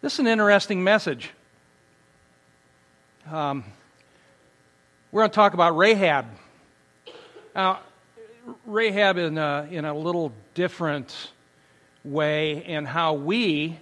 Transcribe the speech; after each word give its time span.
This 0.00 0.12
is 0.12 0.18
an 0.20 0.28
interesting 0.28 0.84
message. 0.84 1.30
Um, 3.28 3.64
we're 5.10 5.22
going 5.22 5.30
to 5.30 5.34
talk 5.34 5.54
about 5.54 5.76
Rahab. 5.76 6.26
Now, 7.52 7.80
Rahab 8.64 9.18
in 9.18 9.38
a, 9.38 9.66
in 9.68 9.84
a 9.84 9.92
little 9.92 10.32
different 10.54 11.32
way, 12.04 12.62
and 12.62 12.86
how 12.86 13.14
we, 13.14 13.76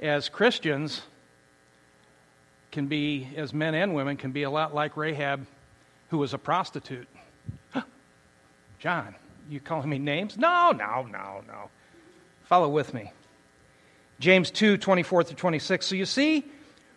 as 0.00 0.28
Christians, 0.28 1.02
can 2.72 2.88
be, 2.88 3.28
as 3.36 3.54
men 3.54 3.76
and 3.76 3.94
women, 3.94 4.16
can 4.16 4.32
be 4.32 4.42
a 4.42 4.50
lot 4.50 4.74
like 4.74 4.96
Rahab, 4.96 5.46
who 6.10 6.18
was 6.18 6.34
a 6.34 6.38
prostitute. 6.38 7.06
John, 8.80 9.14
you 9.48 9.60
calling 9.60 9.88
me 9.88 10.00
names? 10.00 10.36
No, 10.36 10.72
no, 10.72 11.06
no, 11.08 11.44
no. 11.46 11.70
Follow 12.42 12.68
with 12.68 12.92
me. 12.92 13.12
James 14.20 14.50
2 14.50 14.76
24 14.76 15.24
through 15.24 15.36
26. 15.36 15.86
So 15.86 15.94
you 15.94 16.06
see, 16.06 16.44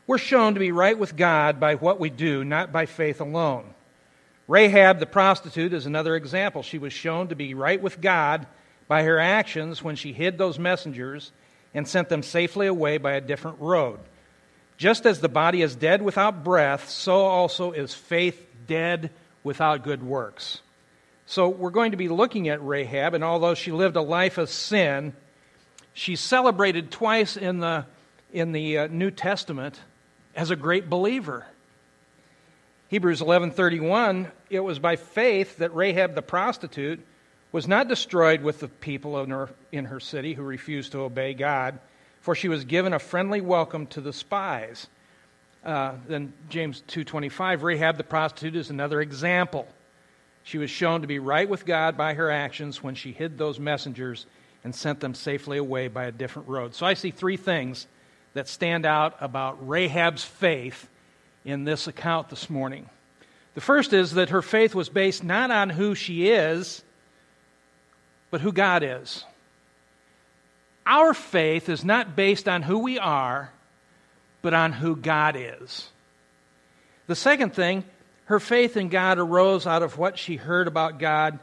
we're 0.08 0.18
shown 0.18 0.54
to 0.54 0.60
be 0.60 0.72
right 0.72 0.98
with 0.98 1.16
God 1.16 1.60
by 1.60 1.76
what 1.76 2.00
we 2.00 2.10
do, 2.10 2.44
not 2.44 2.72
by 2.72 2.86
faith 2.86 3.22
alone. 3.22 3.74
Rahab 4.48 5.00
the 5.00 5.08
prostitute 5.08 5.74
is 5.74 5.86
another 5.86 6.16
example. 6.16 6.62
She 6.62 6.78
was 6.78 6.94
shown 6.94 7.30
to 7.30 7.36
be 7.36 7.54
right 7.56 7.82
with 7.82 8.00
God 8.00 8.46
by 8.88 9.04
her 9.04 9.20
actions 9.20 9.82
when 9.82 9.96
she 9.96 10.14
hid 10.14 10.38
those 10.38 10.60
messengers 10.60 11.32
and 11.74 11.88
sent 11.88 12.10
them 12.10 12.22
safely 12.22 12.68
away 12.68 12.98
by 12.98 13.14
a 13.14 13.22
different 13.22 13.60
road. 13.60 14.00
Just 14.78 15.06
as 15.06 15.20
the 15.20 15.30
body 15.30 15.62
is 15.62 15.76
dead 15.76 16.02
without 16.02 16.44
breath, 16.44 16.90
so 16.90 17.26
also 17.26 17.72
is 17.72 17.94
faith 17.94 18.46
dead 18.68 19.10
without 19.44 19.84
good 19.84 20.04
works. 20.04 20.62
So 21.26 21.50
we're 21.50 21.72
going 21.72 21.92
to 21.92 21.98
be 21.98 22.10
looking 22.10 22.50
at 22.50 22.66
Rahab, 22.66 23.14
and 23.16 23.24
although 23.24 23.56
she 23.56 23.72
lived 23.72 23.96
a 23.96 24.02
life 24.02 24.38
of 24.38 24.50
sin, 24.50 25.14
she's 25.96 26.20
celebrated 26.20 26.92
twice 26.92 27.36
in 27.36 27.60
the, 27.60 27.88
in 28.32 28.52
the 28.52 28.78
uh, 28.78 28.88
New 28.88 29.10
Testament 29.10 29.80
as 30.36 30.52
a 30.52 30.56
great 30.56 30.88
believer. 30.88 31.48
Hebrews 32.90 33.22
11:31 33.22 34.32
it 34.52 34.60
was 34.60 34.78
by 34.78 34.96
faith 34.96 35.58
that 35.58 35.74
Rahab 35.74 36.14
the 36.14 36.22
prostitute 36.22 37.04
was 37.52 37.68
not 37.68 37.88
destroyed 37.88 38.44
with 38.44 38.60
the 38.60 38.68
people 38.68 39.20
in 39.22 39.32
her, 39.32 39.50
in 39.72 39.86
her 39.86 40.00
city 40.00 40.36
who 40.36 40.44
refused 40.44 40.92
to 40.92 41.00
obey 41.00 41.34
God 41.34 41.80
for 42.26 42.34
she 42.34 42.48
was 42.48 42.66
given 42.66 42.92
a 42.92 42.98
friendly 42.98 43.40
welcome 43.40 43.86
to 43.86 44.02
the 44.02 44.12
spies. 44.12 44.88
Uh, 45.64 45.94
then 46.08 46.34
James 46.50 46.82
2:25 46.88 47.62
Rahab 47.62 47.98
the 47.98 48.04
prostitute 48.04 48.56
is 48.56 48.72
another 48.72 49.00
example. 49.00 49.68
She 50.44 50.58
was 50.58 50.72
shown 50.72 51.02
to 51.02 51.08
be 51.08 51.20
right 51.20 51.48
with 51.48 51.68
God 51.68 51.96
by 51.96 52.16
her 52.16 52.32
actions 52.32 52.82
when 52.82 52.96
she 52.96 53.12
hid 53.12 53.38
those 53.38 53.60
messengers 53.60 54.26
and 54.66 54.74
sent 54.74 55.00
them 55.00 55.14
safely 55.14 55.60
away 55.60 55.88
by 55.88 56.06
a 56.06 56.12
different 56.12 56.50
road. 56.50 56.74
So 56.74 56.88
I 56.88 56.96
see 56.96 57.12
three 57.12 57.38
things 57.38 57.86
that 58.34 58.50
stand 58.50 58.84
out 58.84 59.16
about 59.22 59.66
Rahab's 59.66 60.24
faith 60.24 60.90
in 61.46 61.66
this 61.66 61.88
account 61.88 62.30
this 62.30 62.50
morning. 62.50 62.90
The 63.54 63.62
first 63.62 63.94
is 63.94 64.16
that 64.16 64.30
her 64.30 64.42
faith 64.42 64.74
was 64.74 64.90
based 64.90 65.24
not 65.24 65.52
on 65.52 65.70
who 65.70 65.94
she 65.94 66.30
is, 66.30 66.84
but 68.32 68.42
who 68.42 68.52
God 68.52 68.82
is. 68.82 69.24
Our 70.88 71.14
faith 71.14 71.70
is 71.70 71.86
not 71.86 72.16
based 72.16 72.48
on 72.50 72.64
who 72.64 72.80
we 72.80 72.98
are, 72.98 73.52
but 74.42 74.56
on 74.56 74.74
who 74.74 74.96
God 74.96 75.36
is. 75.38 75.90
The 77.06 77.16
second 77.16 77.54
thing, 77.54 77.84
her 78.26 78.40
faith 78.40 78.78
in 78.78 78.90
God 78.90 79.20
arose 79.20 79.68
out 79.68 79.84
of 79.84 80.00
what 80.00 80.18
she 80.18 80.38
heard 80.38 80.68
about 80.68 80.98
God, 80.98 81.38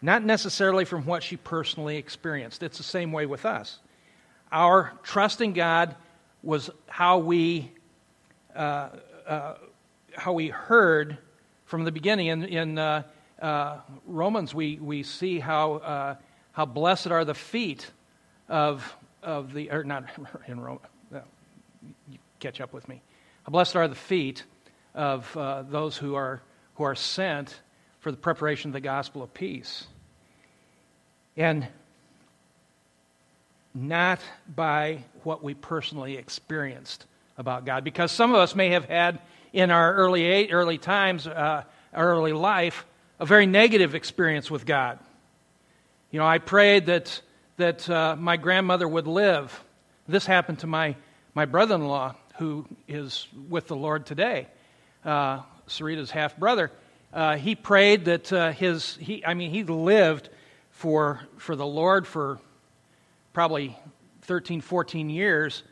not 0.00 0.24
necessarily 0.24 0.84
from 0.84 1.04
what 1.06 1.22
she 1.22 1.36
personally 1.36 1.96
experienced. 1.96 2.62
It's 2.62 2.78
the 2.78 2.84
same 2.84 3.12
way 3.12 3.26
with 3.26 3.44
us. 3.44 3.78
Our 4.52 4.92
trust 5.02 5.40
in 5.40 5.52
God 5.52 5.94
was 6.42 6.70
how 6.86 7.18
we 7.18 7.72
uh, 8.54 8.88
uh, 9.26 9.54
how 10.18 10.32
we 10.32 10.48
heard 10.48 11.18
from 11.64 11.84
the 11.84 11.92
beginning. 11.92 12.26
In, 12.26 12.44
in 12.44 12.78
uh, 12.78 13.02
uh 13.40 13.78
Romans, 14.06 14.54
we, 14.54 14.76
we 14.76 15.02
see 15.02 15.38
how, 15.38 15.74
uh, 15.74 16.14
how 16.52 16.64
blessed 16.64 17.08
are 17.08 17.24
the 17.24 17.34
feet 17.34 17.90
of, 18.48 18.96
of 19.22 19.52
the, 19.52 19.70
or 19.70 19.84
not 19.84 20.04
in 20.48 20.60
Rome, 20.60 20.80
catch 22.40 22.60
up 22.60 22.72
with 22.72 22.88
me. 22.88 23.00
How 23.44 23.50
blessed 23.50 23.76
are 23.76 23.88
the 23.88 23.94
feet 23.94 24.44
of 24.94 25.36
uh, 25.36 25.62
those 25.62 25.96
who 25.96 26.14
are, 26.14 26.42
who 26.74 26.84
are 26.84 26.94
sent 26.94 27.60
for 28.08 28.12
the 28.12 28.16
preparation 28.16 28.70
of 28.70 28.72
the 28.72 28.80
gospel 28.80 29.22
of 29.22 29.34
peace. 29.34 29.86
And 31.36 31.68
not 33.74 34.18
by 34.48 35.04
what 35.24 35.44
we 35.44 35.52
personally 35.52 36.16
experienced 36.16 37.04
about 37.36 37.66
God. 37.66 37.84
Because 37.84 38.10
some 38.10 38.30
of 38.30 38.38
us 38.38 38.54
may 38.54 38.70
have 38.70 38.86
had 38.86 39.20
in 39.52 39.70
our 39.70 39.92
early, 39.92 40.50
early 40.50 40.78
times, 40.78 41.26
uh, 41.26 41.64
early 41.92 42.32
life, 42.32 42.86
a 43.20 43.26
very 43.26 43.44
negative 43.44 43.94
experience 43.94 44.50
with 44.50 44.64
God. 44.64 44.98
You 46.10 46.18
know, 46.18 46.26
I 46.26 46.38
prayed 46.38 46.86
that, 46.86 47.20
that 47.58 47.90
uh, 47.90 48.16
my 48.18 48.38
grandmother 48.38 48.88
would 48.88 49.06
live. 49.06 49.62
This 50.08 50.24
happened 50.24 50.60
to 50.60 50.66
my, 50.66 50.96
my 51.34 51.44
brother 51.44 51.74
in 51.74 51.86
law, 51.86 52.14
who 52.38 52.64
is 52.88 53.28
with 53.50 53.66
the 53.66 53.76
Lord 53.76 54.06
today, 54.06 54.48
uh, 55.04 55.40
Sarita's 55.66 56.10
half 56.10 56.38
brother. 56.38 56.72
Uh, 57.12 57.36
he 57.36 57.54
prayed 57.54 58.04
that 58.06 58.32
uh, 58.32 58.52
his, 58.52 58.96
he, 58.96 59.24
I 59.24 59.34
mean, 59.34 59.50
he 59.50 59.64
lived 59.64 60.28
for, 60.70 61.20
for 61.38 61.56
the 61.56 61.66
Lord 61.66 62.06
for 62.06 62.38
probably 63.32 63.76
13, 64.22 64.60
14 64.60 65.10
years, 65.10 65.62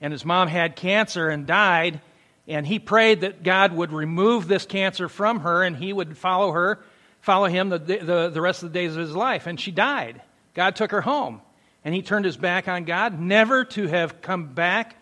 and 0.00 0.12
his 0.12 0.24
mom 0.24 0.48
had 0.48 0.76
cancer 0.76 1.28
and 1.28 1.46
died 1.46 2.00
and 2.48 2.66
he 2.66 2.78
prayed 2.78 3.22
that 3.22 3.42
God 3.42 3.72
would 3.72 3.92
remove 3.92 4.46
this 4.46 4.66
cancer 4.66 5.08
from 5.08 5.40
her 5.40 5.62
and 5.64 5.76
he 5.76 5.92
would 5.92 6.16
follow 6.16 6.52
her, 6.52 6.80
follow 7.20 7.46
him 7.46 7.70
the, 7.70 7.78
the, 7.78 8.30
the 8.32 8.40
rest 8.40 8.62
of 8.62 8.72
the 8.72 8.78
days 8.78 8.92
of 8.92 9.00
his 9.00 9.16
life. 9.16 9.46
And 9.46 9.60
she 9.60 9.72
died. 9.72 10.22
God 10.54 10.76
took 10.76 10.92
her 10.92 11.00
home. 11.00 11.40
And 11.84 11.94
he 11.94 12.02
turned 12.02 12.24
his 12.24 12.36
back 12.36 12.66
on 12.66 12.84
God, 12.84 13.20
never 13.20 13.64
to 13.64 13.86
have 13.86 14.20
come 14.20 14.46
back 14.46 14.96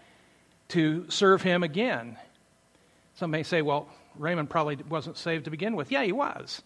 to 0.69 1.09
serve 1.09 1.41
him 1.41 1.63
again. 1.63 2.19
Some 3.15 3.31
may 3.31 3.43
say, 3.43 3.63
well, 3.63 3.89
Raymond 4.17 4.51
probably 4.51 4.79
wasn't 4.89 5.17
saved 5.17 5.45
to 5.45 5.51
begin 5.51 5.77
with. 5.77 5.91
Yeah, 5.91 6.03
he 6.03 6.13
was. 6.13 6.63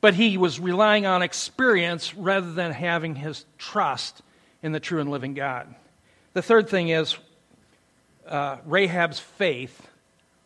But 0.00 0.14
he 0.14 0.36
was 0.38 0.60
relying 0.60 1.06
on 1.06 1.22
experience 1.22 2.14
rather 2.14 2.52
than 2.52 2.72
having 2.72 3.14
his 3.14 3.44
trust 3.58 4.22
in 4.62 4.72
the 4.72 4.80
true 4.80 5.00
and 5.00 5.10
living 5.10 5.34
God. 5.34 5.74
The 6.32 6.42
third 6.42 6.68
thing 6.68 6.88
is 6.88 7.16
uh, 8.26 8.58
Rahab's 8.66 9.18
faith 9.18 9.88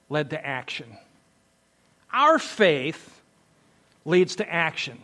led 0.09 0.31
to 0.31 0.47
action. 0.47 0.97
Our 2.12 2.39
faith 2.39 3.21
leads 4.05 4.37
to 4.37 4.53
action. 4.53 4.99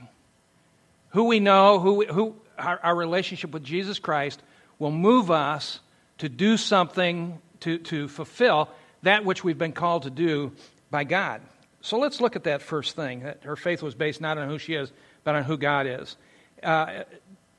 Who 1.11 1.25
we 1.25 1.41
know, 1.41 1.79
who, 1.79 2.05
who 2.07 2.37
our, 2.59 2.81
our 2.83 2.95
relationship 2.95 3.53
with 3.53 3.65
Jesus 3.65 3.99
Christ 3.99 4.41
will 4.79 4.91
move 4.91 5.31
us 5.31 5.81
to 6.19 6.29
do 6.29 6.57
something 6.57 7.41
to, 7.61 7.79
to 7.79 8.09
fulfill 8.09 8.69
that 9.03 9.25
which 9.25 9.45
we've 9.45 9.59
been 9.59 9.73
called 9.73 10.03
to 10.05 10.11
do 10.11 10.53
by 10.91 11.05
God. 11.05 11.43
So 11.81 11.99
let's 11.99 12.21
look 12.21 12.37
at 12.37 12.45
that 12.45 12.63
first 12.63 12.97
thing. 12.97 13.21
That 13.21 13.45
her 13.45 13.57
faith 13.57 13.83
was 13.83 13.95
based 13.95 14.21
not 14.21 14.39
on 14.39 14.49
who 14.49 14.59
she 14.59 14.75
is, 14.75 14.93
but 15.25 15.35
on 15.35 15.45
who 15.45 15.57
God 15.57 15.87
is. 15.87 16.17
Uh, 16.63 17.05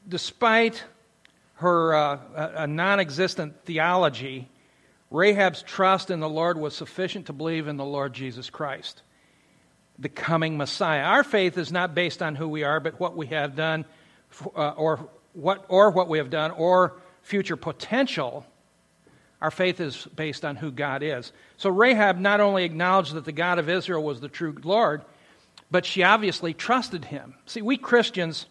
despite 0.07 0.83
her 1.55 1.95
uh, 1.95 2.65
non 2.65 2.99
existent 2.99 3.55
theology, 3.65 4.49
Rahab's 5.09 5.61
trust 5.61 6.11
in 6.11 6.19
the 6.19 6.29
Lord 6.29 6.57
was 6.57 6.75
sufficient 6.75 7.27
to 7.27 7.33
believe 7.33 7.67
in 7.67 7.77
the 7.77 7.85
Lord 7.85 8.13
Jesus 8.13 8.49
Christ, 8.49 9.01
the 9.97 10.09
coming 10.09 10.57
Messiah. 10.57 11.03
Our 11.03 11.23
faith 11.23 11.57
is 11.57 11.71
not 11.71 11.95
based 11.95 12.21
on 12.21 12.35
who 12.35 12.47
we 12.47 12.63
are, 12.63 12.79
but 12.79 12.99
what 12.99 13.15
we 13.15 13.27
have 13.27 13.55
done, 13.55 13.85
uh, 14.55 14.71
or 14.71 15.09
what 15.33 15.65
or 15.69 15.91
what 15.91 16.09
we 16.09 16.17
have 16.17 16.29
done, 16.29 16.51
or 16.51 16.97
future 17.21 17.55
potential. 17.55 18.45
Our 19.41 19.51
faith 19.51 19.79
is 19.79 20.07
based 20.15 20.43
on 20.43 20.55
who 20.55 20.71
God 20.71 21.03
is. 21.03 21.31
So 21.57 21.69
Rahab 21.69 22.17
not 22.17 22.39
only 22.39 22.63
acknowledged 22.63 23.13
that 23.13 23.25
the 23.25 23.31
God 23.31 23.59
of 23.59 23.69
Israel 23.69 24.03
was 24.03 24.19
the 24.19 24.29
true 24.29 24.55
Lord, 24.63 25.03
but 25.69 25.85
she 25.85 26.03
obviously 26.03 26.53
trusted 26.53 27.05
him. 27.05 27.35
See, 27.45 27.61
we 27.61 27.77
Christians 27.77 28.47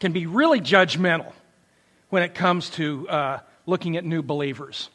can 0.00 0.12
be 0.12 0.26
really 0.26 0.60
judgmental 0.60 1.32
when 2.10 2.22
it 2.22 2.34
comes 2.34 2.70
to 2.70 3.08
uh, 3.08 3.38
looking 3.66 3.96
at 3.96 4.04
new 4.04 4.22
believers 4.22 4.90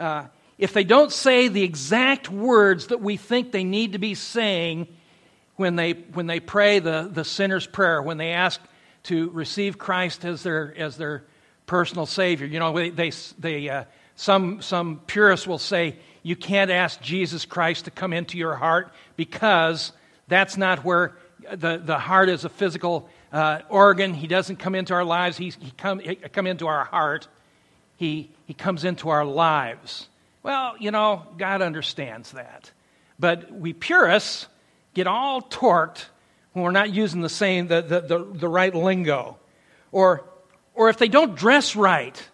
uh, 0.00 0.26
if 0.58 0.72
they 0.72 0.84
don't 0.84 1.12
say 1.12 1.48
the 1.48 1.62
exact 1.62 2.30
words 2.30 2.88
that 2.88 3.00
we 3.00 3.16
think 3.16 3.52
they 3.52 3.64
need 3.64 3.92
to 3.92 3.98
be 3.98 4.14
saying 4.14 4.88
when 5.56 5.76
they, 5.76 5.92
when 5.92 6.26
they 6.26 6.40
pray 6.40 6.78
the, 6.78 7.08
the 7.12 7.24
sinner's 7.24 7.66
prayer, 7.66 8.02
when 8.02 8.16
they 8.16 8.32
ask 8.32 8.60
to 9.04 9.30
receive 9.30 9.78
Christ 9.78 10.24
as 10.24 10.42
their, 10.42 10.74
as 10.76 10.96
their 10.96 11.24
personal 11.70 12.04
Savior. 12.04 12.48
You 12.48 12.58
know, 12.58 12.90
they, 12.90 13.12
they, 13.38 13.68
uh, 13.68 13.84
some, 14.16 14.60
some 14.60 15.00
purists 15.06 15.46
will 15.46 15.60
say, 15.60 15.94
you 16.24 16.34
can't 16.34 16.68
ask 16.68 17.00
Jesus 17.00 17.44
Christ 17.44 17.84
to 17.84 17.92
come 17.92 18.12
into 18.12 18.38
your 18.38 18.56
heart 18.56 18.92
because 19.14 19.92
that's 20.26 20.56
not 20.56 20.84
where 20.84 21.12
the, 21.54 21.78
the 21.78 21.96
heart 21.96 22.28
is 22.28 22.44
a 22.44 22.48
physical 22.48 23.08
uh, 23.32 23.60
organ. 23.68 24.14
He 24.14 24.26
doesn't 24.26 24.56
come 24.56 24.74
into 24.74 24.94
our 24.94 25.04
lives, 25.04 25.36
He's, 25.36 25.54
he 25.60 25.70
come, 25.70 26.00
he 26.00 26.16
come 26.16 26.48
into 26.48 26.66
our 26.66 26.84
heart. 26.84 27.28
he, 28.00 28.30
he 28.46 28.54
comes 28.54 28.84
into 28.84 29.10
our 29.10 29.26
lives. 29.26 30.08
Well, 30.42 30.74
you 30.80 30.90
know, 30.90 31.24
God 31.36 31.62
understands 31.62 32.32
that. 32.32 32.72
But 33.18 33.52
we 33.52 33.74
purists 33.74 34.48
get 34.94 35.06
all 35.06 35.40
torqued 35.40 36.06
when 36.52 36.64
we're 36.64 36.72
not 36.72 36.92
using 36.92 37.20
the 37.20 37.28
same, 37.28 37.68
the, 37.68 37.80
the, 37.80 38.00
the, 38.00 38.24
the 38.24 38.48
right 38.48 38.74
lingo. 38.74 39.36
Or, 39.92 40.24
or 40.74 40.88
if 40.88 40.98
they 40.98 41.08
don't 41.08 41.36
dress 41.36 41.76
right. 41.76 42.28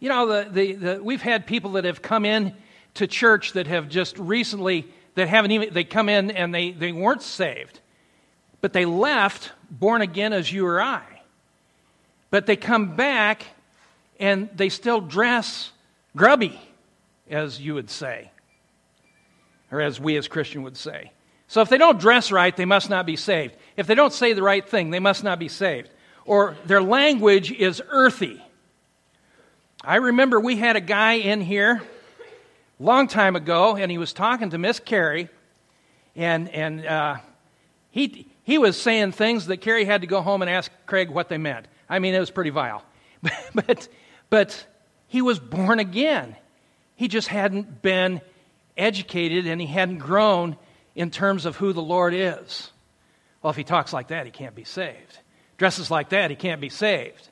You 0.00 0.08
know, 0.08 0.26
the, 0.26 0.50
the, 0.50 0.72
the, 0.72 1.02
we've 1.02 1.22
had 1.22 1.46
people 1.46 1.72
that 1.72 1.84
have 1.84 2.02
come 2.02 2.24
in 2.24 2.54
to 2.94 3.06
church 3.06 3.52
that 3.52 3.66
have 3.66 3.88
just 3.88 4.18
recently, 4.18 4.86
that 5.14 5.28
haven't 5.28 5.52
even, 5.52 5.72
they 5.72 5.84
come 5.84 6.08
in 6.08 6.30
and 6.30 6.54
they, 6.54 6.72
they 6.72 6.92
weren't 6.92 7.22
saved. 7.22 7.80
But 8.60 8.72
they 8.72 8.84
left 8.84 9.52
born 9.70 10.02
again 10.02 10.32
as 10.32 10.52
you 10.52 10.66
or 10.66 10.80
I. 10.80 11.02
But 12.30 12.46
they 12.46 12.56
come 12.56 12.96
back 12.96 13.44
and 14.18 14.48
they 14.54 14.68
still 14.68 15.00
dress 15.00 15.70
grubby, 16.16 16.60
as 17.30 17.60
you 17.60 17.74
would 17.74 17.90
say, 17.90 18.30
or 19.70 19.80
as 19.80 20.00
we 20.00 20.16
as 20.16 20.28
Christian 20.28 20.62
would 20.62 20.76
say. 20.76 21.12
So 21.48 21.60
if 21.60 21.68
they 21.68 21.78
don't 21.78 22.00
dress 22.00 22.32
right, 22.32 22.56
they 22.56 22.64
must 22.64 22.88
not 22.88 23.04
be 23.04 23.16
saved. 23.16 23.54
If 23.76 23.86
they 23.86 23.94
don't 23.94 24.12
say 24.12 24.32
the 24.32 24.42
right 24.42 24.66
thing, 24.66 24.90
they 24.90 25.00
must 25.00 25.22
not 25.22 25.38
be 25.38 25.48
saved. 25.48 25.90
Or 26.24 26.56
their 26.66 26.82
language 26.82 27.50
is 27.50 27.82
earthy. 27.88 28.42
I 29.84 29.96
remember 29.96 30.38
we 30.38 30.56
had 30.56 30.76
a 30.76 30.80
guy 30.80 31.14
in 31.14 31.40
here 31.40 31.82
long 32.78 33.08
time 33.08 33.36
ago, 33.36 33.76
and 33.76 33.90
he 33.90 33.98
was 33.98 34.12
talking 34.12 34.50
to 34.50 34.58
Miss 34.58 34.80
Carrie, 34.80 35.28
and, 36.16 36.48
and 36.48 36.86
uh, 36.86 37.16
he, 37.90 38.26
he 38.42 38.58
was 38.58 38.80
saying 38.80 39.12
things 39.12 39.46
that 39.46 39.58
Carrie 39.58 39.84
had 39.84 40.00
to 40.00 40.06
go 40.06 40.20
home 40.20 40.42
and 40.42 40.50
ask 40.50 40.70
Craig 40.86 41.10
what 41.10 41.28
they 41.28 41.38
meant. 41.38 41.66
I 41.88 41.98
mean, 41.98 42.14
it 42.14 42.20
was 42.20 42.30
pretty 42.30 42.50
vile. 42.50 42.84
but, 43.54 43.88
but 44.30 44.66
he 45.08 45.22
was 45.22 45.38
born 45.38 45.78
again. 45.78 46.36
He 46.96 47.08
just 47.08 47.28
hadn't 47.28 47.82
been 47.82 48.20
educated 48.76 49.46
and 49.46 49.60
he 49.60 49.66
hadn't 49.66 49.98
grown 49.98 50.56
in 50.94 51.10
terms 51.10 51.46
of 51.46 51.56
who 51.56 51.72
the 51.72 51.82
Lord 51.82 52.14
is. 52.14 52.70
Well, 53.42 53.50
if 53.50 53.56
he 53.56 53.64
talks 53.64 53.92
like 53.92 54.08
that, 54.08 54.26
he 54.26 54.32
can't 54.32 54.54
be 54.54 54.64
saved. 54.64 55.18
Dresses 55.62 55.92
like 55.92 56.08
that, 56.08 56.28
he 56.28 56.34
can't 56.34 56.60
be 56.60 56.68
saved. 56.68 57.28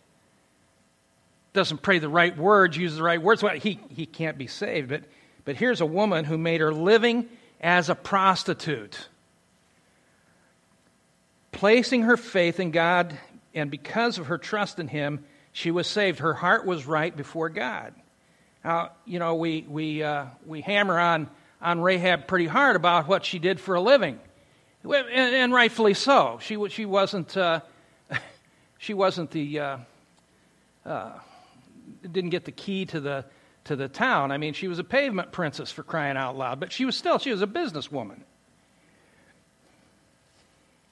Doesn't 1.52 1.82
pray 1.82 1.98
the 1.98 2.08
right 2.08 2.38
words, 2.38 2.76
uses 2.76 2.98
the 2.98 3.02
right 3.02 3.20
words, 3.20 3.42
well, 3.42 3.56
he, 3.56 3.80
he 3.88 4.06
can't 4.06 4.38
be 4.38 4.46
saved. 4.46 4.88
But, 4.88 5.02
but 5.44 5.56
here's 5.56 5.80
a 5.80 5.84
woman 5.84 6.24
who 6.24 6.38
made 6.38 6.60
her 6.60 6.72
living 6.72 7.28
as 7.60 7.88
a 7.88 7.96
prostitute, 7.96 9.08
placing 11.50 12.02
her 12.02 12.16
faith 12.16 12.60
in 12.60 12.70
God, 12.70 13.18
and 13.52 13.68
because 13.68 14.16
of 14.18 14.28
her 14.28 14.38
trust 14.38 14.78
in 14.78 14.86
Him, 14.86 15.24
she 15.50 15.72
was 15.72 15.88
saved. 15.88 16.20
Her 16.20 16.34
heart 16.34 16.64
was 16.64 16.86
right 16.86 17.16
before 17.16 17.48
God. 17.48 17.94
Now, 18.64 18.92
you 19.06 19.18
know, 19.18 19.34
we, 19.34 19.66
we, 19.68 20.04
uh, 20.04 20.26
we 20.46 20.60
hammer 20.60 21.00
on 21.00 21.28
on 21.60 21.80
Rahab 21.80 22.28
pretty 22.28 22.46
hard 22.46 22.76
about 22.76 23.08
what 23.08 23.24
she 23.24 23.40
did 23.40 23.58
for 23.58 23.74
a 23.74 23.80
living, 23.80 24.20
and, 24.84 24.94
and 24.94 25.52
rightfully 25.52 25.94
so. 25.94 26.38
She 26.40 26.68
she 26.68 26.86
wasn't 26.86 27.36
uh, 27.36 27.62
she 28.80 28.94
wasn't 28.94 29.30
the 29.30 29.60
uh, 29.60 29.76
uh, 30.86 31.12
didn't 32.00 32.30
get 32.30 32.46
the 32.46 32.52
key 32.52 32.86
to 32.86 32.98
the 32.98 33.24
to 33.64 33.76
the 33.76 33.88
town. 33.88 34.32
I 34.32 34.38
mean, 34.38 34.54
she 34.54 34.68
was 34.68 34.78
a 34.78 34.84
pavement 34.84 35.32
princess 35.32 35.70
for 35.70 35.82
crying 35.82 36.16
out 36.16 36.36
loud, 36.36 36.58
but 36.58 36.72
she 36.72 36.86
was 36.86 36.96
still 36.96 37.18
she 37.18 37.30
was 37.30 37.42
a 37.42 37.46
businesswoman. 37.46 38.20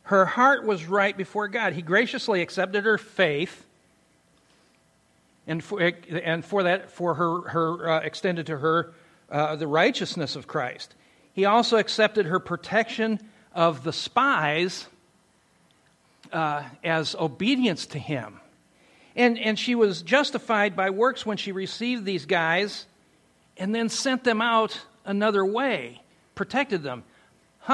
Her 0.02 0.26
heart 0.26 0.64
was 0.64 0.84
right 0.84 1.16
before 1.16 1.48
God. 1.48 1.72
He 1.72 1.82
graciously 1.82 2.42
accepted 2.42 2.84
her 2.84 2.98
faith 2.98 3.64
and 5.46 5.64
for, 5.64 5.80
and 5.80 6.44
for 6.44 6.64
that 6.64 6.90
for 6.90 7.14
her 7.14 7.48
her 7.48 7.90
uh, 7.90 8.00
extended 8.00 8.46
to 8.46 8.58
her 8.58 8.92
uh, 9.30 9.56
the 9.56 9.66
righteousness 9.66 10.36
of 10.36 10.46
Christ. 10.46 10.94
He 11.32 11.46
also 11.46 11.78
accepted 11.78 12.26
her 12.26 12.38
protection 12.38 13.18
of 13.54 13.82
the 13.82 13.94
spies 13.94 14.86
uh, 16.32 16.64
as 16.84 17.14
obedience 17.14 17.86
to 17.86 17.98
him. 17.98 18.40
And, 19.16 19.38
and 19.38 19.58
she 19.58 19.74
was 19.74 20.02
justified 20.02 20.76
by 20.76 20.90
works 20.90 21.26
when 21.26 21.36
she 21.36 21.52
received 21.52 22.04
these 22.04 22.26
guys 22.26 22.86
and 23.56 23.74
then 23.74 23.88
sent 23.88 24.24
them 24.24 24.40
out 24.40 24.80
another 25.04 25.44
way, 25.44 26.00
protected 26.34 26.82
them, 26.82 27.02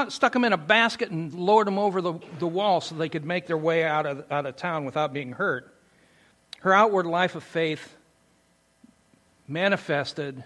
stuck 0.08 0.32
them 0.32 0.44
in 0.44 0.52
a 0.52 0.58
basket 0.58 1.10
and 1.10 1.34
lowered 1.34 1.66
them 1.66 1.78
over 1.78 2.00
the, 2.00 2.14
the 2.38 2.46
wall 2.46 2.80
so 2.80 2.94
they 2.94 3.08
could 3.08 3.24
make 3.24 3.46
their 3.46 3.58
way 3.58 3.84
out 3.84 4.06
of, 4.06 4.24
out 4.30 4.46
of 4.46 4.56
town 4.56 4.84
without 4.84 5.12
being 5.12 5.32
hurt. 5.32 5.74
Her 6.60 6.72
outward 6.72 7.04
life 7.04 7.34
of 7.34 7.44
faith 7.44 7.94
manifested 9.46 10.42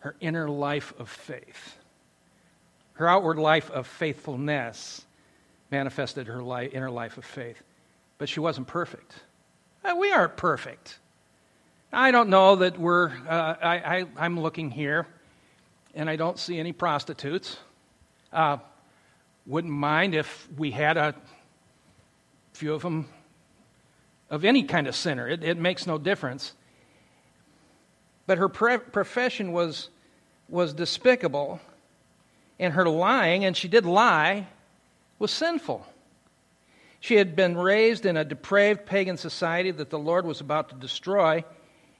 her 0.00 0.16
inner 0.20 0.48
life 0.48 0.92
of 0.98 1.08
faith. 1.08 1.78
Her 2.94 3.08
outward 3.08 3.38
life 3.38 3.70
of 3.70 3.86
faithfulness 3.86 5.04
manifested 5.70 6.26
her 6.26 6.42
life, 6.42 6.70
inner 6.72 6.90
life 6.90 7.18
of 7.18 7.24
faith. 7.24 7.62
But 8.18 8.28
she 8.28 8.40
wasn't 8.40 8.66
perfect. 8.66 9.14
Uh, 9.84 9.94
we 9.96 10.12
aren't 10.12 10.36
perfect. 10.36 10.98
I 11.92 12.10
don't 12.10 12.28
know 12.28 12.56
that 12.56 12.78
we're, 12.78 13.08
uh, 13.08 13.54
I, 13.62 14.06
I, 14.18 14.26
am 14.26 14.38
looking 14.40 14.70
here 14.70 15.06
and 15.94 16.10
I 16.10 16.16
don't 16.16 16.38
see 16.38 16.58
any 16.58 16.72
prostitutes. 16.72 17.56
Uh, 18.32 18.58
wouldn't 19.46 19.72
mind 19.72 20.14
if 20.14 20.48
we 20.56 20.70
had 20.70 20.96
a 20.96 21.14
few 22.52 22.74
of 22.74 22.82
them 22.82 23.08
of 24.30 24.44
any 24.44 24.64
kind 24.64 24.86
of 24.86 24.94
sinner. 24.94 25.26
It, 25.26 25.42
it 25.42 25.56
makes 25.56 25.86
no 25.86 25.96
difference. 25.96 26.52
But 28.26 28.38
her 28.38 28.48
pre- 28.48 28.78
profession 28.78 29.52
was, 29.52 29.88
was 30.48 30.74
despicable, 30.74 31.60
and 32.58 32.74
her 32.74 32.86
lying, 32.86 33.44
and 33.44 33.56
she 33.56 33.68
did 33.68 33.86
lie, 33.86 34.48
was 35.18 35.30
sinful. 35.30 35.86
She 37.00 37.16
had 37.16 37.36
been 37.36 37.56
raised 37.56 38.06
in 38.06 38.16
a 38.16 38.24
depraved 38.24 38.86
pagan 38.86 39.16
society 39.16 39.70
that 39.70 39.90
the 39.90 39.98
Lord 39.98 40.26
was 40.26 40.40
about 40.40 40.70
to 40.70 40.74
destroy, 40.74 41.44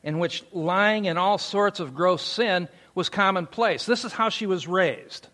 in 0.03 0.19
which 0.19 0.45
lying 0.53 1.07
and 1.07 1.19
all 1.19 1.39
sorts 1.39 1.81
of 1.81 1.95
gross 1.95 2.23
sin 2.23 2.69
was 2.95 3.09
commonplace. 3.09 3.87
This 3.87 4.05
is 4.05 4.13
how 4.13 4.29
she 4.29 4.47
was 4.47 4.67
raised. 4.67 5.29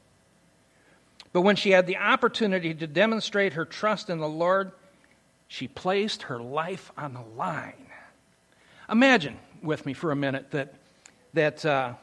But 1.33 1.43
when 1.43 1.57
she 1.57 1.71
had 1.71 1.87
the 1.87 1.97
opportunity 1.97 2.75
to 2.75 2.87
demonstrate 2.87 3.55
her 3.55 3.65
trust 3.65 4.11
in 4.11 4.19
the 4.19 4.29
Lord, 4.29 4.73
she 5.49 5.67
placed 5.67 6.23
her 6.23 6.39
life 6.39 6.93
on 6.97 7.15
the 7.15 7.25
line. 7.37 7.87
Imagine 8.91 9.39
with 9.63 9.87
me 9.87 9.95
for 9.95 10.11
a 10.11 10.17
minute 10.17 10.51
that 10.51 10.75
that 11.35 11.65
uh, 11.67 11.95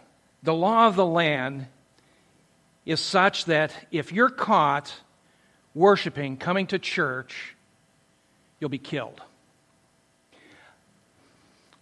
the 0.43 0.53
law 0.53 0.87
of 0.87 0.95
the 0.95 1.05
land 1.05 1.67
is 2.85 2.99
such 2.99 3.45
that 3.45 3.73
if 3.91 4.11
you're 4.11 4.29
caught 4.29 4.93
worshiping, 5.73 6.37
coming 6.37 6.67
to 6.67 6.79
church, 6.79 7.55
you'll 8.59 8.69
be 8.69 8.77
killed. 8.77 9.21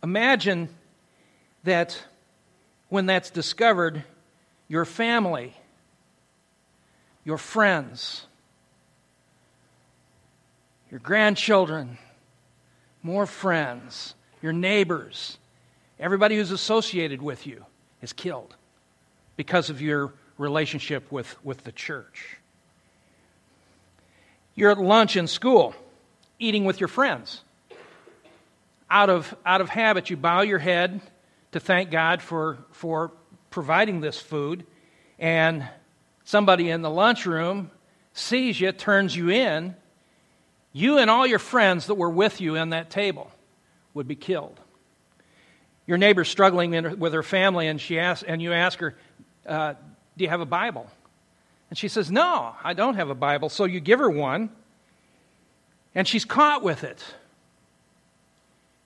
Imagine 0.04 0.70
that 1.64 2.02
when 2.90 3.06
that's 3.06 3.30
discovered, 3.30 4.04
your 4.68 4.86
family, 4.86 5.54
your 7.26 7.38
friends, 7.38 8.26
your 10.90 11.00
grandchildren, 11.00 11.98
more 13.04 13.26
friends, 13.26 14.16
your 14.42 14.54
neighbors, 14.54 15.38
Everybody 16.00 16.38
who's 16.38 16.52
associated 16.52 17.22
with 17.22 17.46
you 17.46 17.66
is 18.02 18.14
killed 18.14 18.56
because 19.36 19.70
of 19.70 19.82
your 19.82 20.14
relationship 20.38 21.12
with, 21.12 21.36
with 21.44 21.66
the 21.66 21.74
church. 21.74 22.38
You're 24.60 24.72
at 24.72 24.78
lunch 24.78 25.16
in 25.16 25.28
school, 25.28 25.74
eating 26.38 26.66
with 26.66 26.82
your 26.82 26.90
friends. 26.90 27.42
Out 28.92 29.10
of, 29.10 29.34
out 29.46 29.62
of 29.62 29.70
habit, 29.70 30.10
you 30.10 30.18
bow 30.18 30.42
your 30.42 30.60
head 30.60 31.00
to 31.54 31.62
thank 31.62 31.92
God 31.92 32.22
for, 32.22 32.58
for 32.72 33.14
providing 33.52 34.02
this 34.02 34.20
food, 34.20 34.66
and 35.18 35.66
somebody 36.26 36.70
in 36.70 36.82
the 36.82 36.90
lunchroom 36.90 37.72
sees 38.12 38.60
you, 38.60 38.74
turns 38.74 39.16
you 39.16 39.30
in. 39.30 39.78
You 40.74 40.98
and 40.98 41.10
all 41.10 41.26
your 41.26 41.40
friends 41.40 41.86
that 41.86 41.96
were 41.96 42.10
with 42.10 42.42
you 42.42 42.56
in 42.56 42.72
that 42.72 42.90
table 42.90 43.32
would 43.94 44.10
be 44.10 44.16
killed 44.16 44.60
your 45.88 45.98
neighbor's 45.98 46.28
struggling 46.30 47.00
with 47.00 47.14
her 47.14 47.24
family, 47.24 47.66
and, 47.68 47.80
she 47.80 47.98
asks, 47.98 48.24
and 48.24 48.44
you 48.44 48.54
ask 48.54 48.78
her, 48.78 48.96
uh, 49.48 49.74
Do 50.18 50.24
you 50.24 50.30
have 50.30 50.42
a 50.42 50.46
Bible? 50.46 50.86
And 51.70 51.78
she 51.78 51.88
says, 51.88 52.12
No, 52.12 52.56
I 52.64 52.74
don't 52.74 52.96
have 52.96 53.10
a 53.10 53.16
Bible. 53.16 53.50
So 53.50 53.66
you 53.66 53.80
give 53.80 54.00
her 54.00 54.10
one, 54.10 54.50
and 55.94 56.08
she's 56.08 56.26
caught 56.26 56.64
with 56.64 56.84
it. 56.84 57.04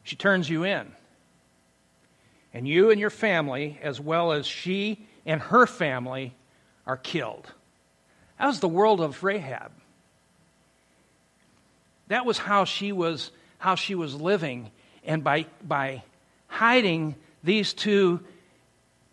She 0.03 0.15
turns 0.15 0.49
you 0.49 0.63
in. 0.63 0.91
And 2.53 2.67
you 2.67 2.91
and 2.91 2.99
your 2.99 3.09
family, 3.09 3.79
as 3.81 3.99
well 3.99 4.31
as 4.31 4.45
she 4.45 5.07
and 5.25 5.41
her 5.41 5.65
family, 5.65 6.35
are 6.85 6.97
killed. 6.97 7.51
That 8.37 8.47
was 8.47 8.59
the 8.59 8.67
world 8.67 9.01
of 9.01 9.23
Rahab. 9.23 9.71
That 12.09 12.25
was 12.25 12.37
how 12.37 12.65
she 12.65 12.91
was, 12.91 13.31
how 13.57 13.75
she 13.75 13.95
was 13.95 14.13
living. 14.13 14.69
And 15.05 15.23
by, 15.23 15.45
by 15.65 16.03
hiding 16.47 17.15
these 17.43 17.73
two 17.73 18.19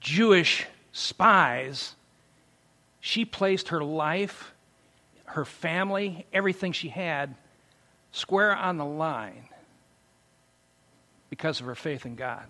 Jewish 0.00 0.66
spies, 0.92 1.94
she 3.00 3.24
placed 3.24 3.68
her 3.68 3.82
life, 3.82 4.52
her 5.24 5.44
family, 5.44 6.26
everything 6.32 6.72
she 6.72 6.88
had 6.88 7.34
square 8.12 8.54
on 8.54 8.76
the 8.76 8.84
line 8.84 9.48
because 11.30 11.60
of 11.60 11.66
her 11.66 11.74
faith 11.74 12.04
in 12.04 12.16
God. 12.16 12.44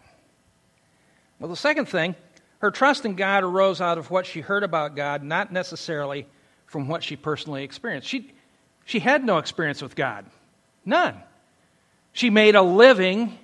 Well, 1.38 1.50
the 1.50 1.56
second 1.56 1.86
thing, 1.86 2.14
her 2.58 2.70
trust 2.70 3.04
in 3.04 3.14
God 3.14 3.44
arose 3.44 3.80
out 3.80 3.98
of 3.98 4.10
what 4.10 4.26
she 4.26 4.40
heard 4.40 4.62
about 4.62 4.96
God, 4.96 5.22
not 5.22 5.52
necessarily 5.52 6.26
from 6.66 6.88
what 6.88 7.02
she 7.02 7.16
personally 7.16 7.64
experienced. 7.64 8.08
She, 8.08 8.32
she 8.84 9.00
had 9.00 9.24
no 9.24 9.38
experience 9.38 9.82
with 9.82 9.94
God, 9.94 10.26
none. 10.84 11.16
She 12.12 12.30
made 12.30 12.54
a 12.54 12.62
living 12.62 13.38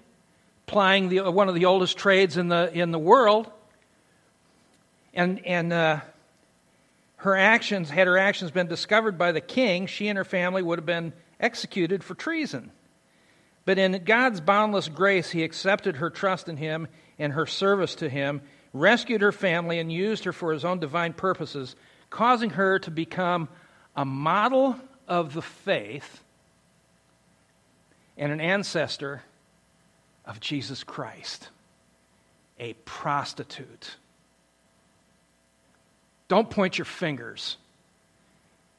plying 0.67 1.09
the, 1.09 1.31
one 1.31 1.49
of 1.49 1.55
the 1.55 1.67
oldest 1.67 1.97
trades 1.97 2.37
in 2.37 2.49
the, 2.49 2.71
in 2.73 2.91
the 2.91 2.99
world. 2.99 3.51
And, 5.15 5.45
and 5.47 5.73
uh, 5.73 6.01
her 7.27 7.37
actions, 7.37 7.91
had 7.91 8.07
her 8.07 8.17
actions 8.17 8.53
been 8.53 8.69
discovered 8.69 9.19
by 9.19 9.33
the 9.33 9.41
king, 9.41 9.87
she 9.89 10.07
and 10.07 10.17
her 10.17 10.25
family 10.25 10.63
would 10.63 10.79
have 10.79 10.87
been 10.87 11.13
executed 11.41 12.05
for 12.05 12.15
treason. 12.15 12.71
But 13.65 13.79
in 13.79 14.05
God's 14.05 14.41
boundless 14.41 14.89
grace, 14.89 15.31
He 15.31 15.43
accepted 15.43 15.97
her 15.97 16.09
trust 16.09 16.49
in 16.49 16.57
Him 16.57 16.87
and 17.19 17.33
her 17.33 17.45
service 17.45 17.97
to 17.97 18.09
Him, 18.09 18.43
rescued 18.73 19.23
her 19.23 19.33
family, 19.33 19.81
and 19.81 19.93
used 19.93 20.23
her 20.23 20.33
for 20.33 20.53
His 20.53 20.65
own 20.65 20.79
divine 20.79 21.15
purposes, 21.15 21.75
causing 22.11 22.51
her 22.51 22.79
to 22.79 22.93
become 22.93 23.49
a 23.97 24.05
model 24.05 24.77
of 25.09 25.35
the 25.35 25.43
faith 25.43 26.23
and 28.17 28.31
an 28.31 28.41
ancestor 28.41 29.25
of 30.25 30.39
Jesus 30.39 30.85
Christ, 30.85 31.49
a 32.61 32.75
prostitute. 32.85 33.97
Don't 36.29 36.51
point 36.51 36.79
your 36.79 36.85
fingers 36.85 37.57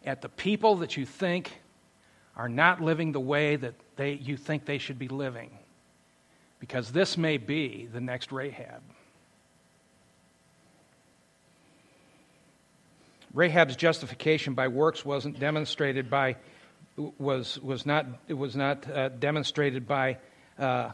at 0.05 0.21
the 0.21 0.29
people 0.29 0.77
that 0.77 0.97
you 0.97 1.05
think 1.05 1.61
are 2.35 2.49
not 2.49 2.81
living 2.81 3.11
the 3.11 3.19
way 3.19 3.55
that 3.55 3.73
they, 3.95 4.13
you 4.13 4.37
think 4.37 4.65
they 4.65 4.77
should 4.77 4.99
be 4.99 5.07
living, 5.07 5.49
because 6.59 6.91
this 6.91 7.17
may 7.17 7.37
be 7.37 7.87
the 7.91 8.01
next 8.01 8.31
Rahab. 8.31 8.81
Rahab's 13.33 13.75
justification 13.75 14.53
by 14.53 14.67
works 14.67 15.05
wasn't 15.05 15.39
demonstrated 15.39 16.09
by 16.09 16.37
was 17.19 17.59
was 17.59 17.85
not 17.85 18.07
it 18.27 18.33
was 18.33 18.55
not 18.55 18.89
uh, 18.89 19.09
demonstrated 19.09 19.87
by 19.87 20.17
uh, 20.57 20.91